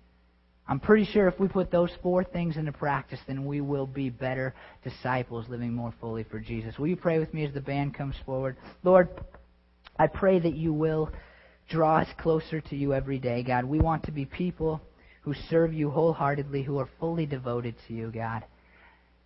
I'm 0.70 0.78
pretty 0.78 1.04
sure 1.04 1.26
if 1.26 1.40
we 1.40 1.48
put 1.48 1.72
those 1.72 1.90
four 2.00 2.22
things 2.22 2.56
into 2.56 2.70
practice, 2.70 3.18
then 3.26 3.44
we 3.44 3.61
will 3.61 3.88
be 3.88 4.09
better 4.09 4.54
disciples 4.85 5.48
living 5.48 5.72
more 5.74 5.92
fully 6.00 6.22
for 6.22 6.38
Jesus. 6.38 6.78
Will 6.78 6.87
you 6.87 6.94
pray 6.94 7.18
with 7.18 7.35
me 7.35 7.44
as 7.44 7.52
the 7.52 7.61
band 7.61 7.92
comes 7.94 8.14
forward? 8.24 8.56
Lord, 8.85 9.09
I 9.98 10.06
pray 10.06 10.38
that 10.38 10.54
you 10.54 10.72
will 10.72 11.11
draw 11.68 11.98
us 11.98 12.09
closer 12.18 12.61
to 12.61 12.76
you 12.76 12.94
every 12.94 13.18
day, 13.18 13.42
God. 13.42 13.64
We 13.64 13.80
want 13.80 14.04
to 14.04 14.12
be 14.12 14.24
people 14.24 14.80
who 15.22 15.35
serve 15.50 15.74
you 15.74 15.90
wholeheartedly, 15.90 16.62
who 16.62 16.78
are 16.78 16.88
fully 17.00 17.26
devoted 17.26 17.74
to 17.88 17.92
you, 17.92 18.12
God. 18.12 18.44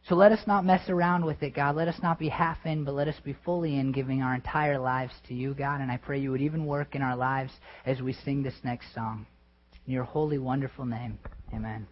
So 0.09 0.15
let 0.15 0.33
us 0.33 0.47
not 0.47 0.65
mess 0.65 0.89
around 0.89 1.27
with 1.27 1.43
it, 1.43 1.55
God. 1.55 1.77
Let 1.77 1.89
us 1.89 2.01
not 2.03 2.19
be 2.19 2.31
half 2.31 2.59
in, 2.65 2.85
but 2.85 2.95
let 2.95 3.07
us 3.09 3.21
be 3.23 3.37
fully 3.45 3.79
in, 3.79 3.93
giving 3.93 4.23
our 4.23 4.35
entire 4.35 4.79
lives 4.79 5.13
to 5.29 5.35
you, 5.35 5.53
God. 5.53 5.83
And 5.83 5.93
I 5.93 5.99
pray 5.99 6.19
you 6.19 6.31
would 6.31 6.41
even 6.41 6.65
work 6.65 6.95
in 6.95 7.03
our 7.03 7.17
lives 7.17 7.53
as 7.85 8.01
we 8.01 8.15
sing 8.15 8.43
this 8.43 8.57
next 8.65 8.95
song. 8.95 9.27
In 9.87 9.93
your 9.93 10.05
holy, 10.05 10.39
wonderful 10.39 10.87
name, 10.87 11.19
amen. 11.55 11.87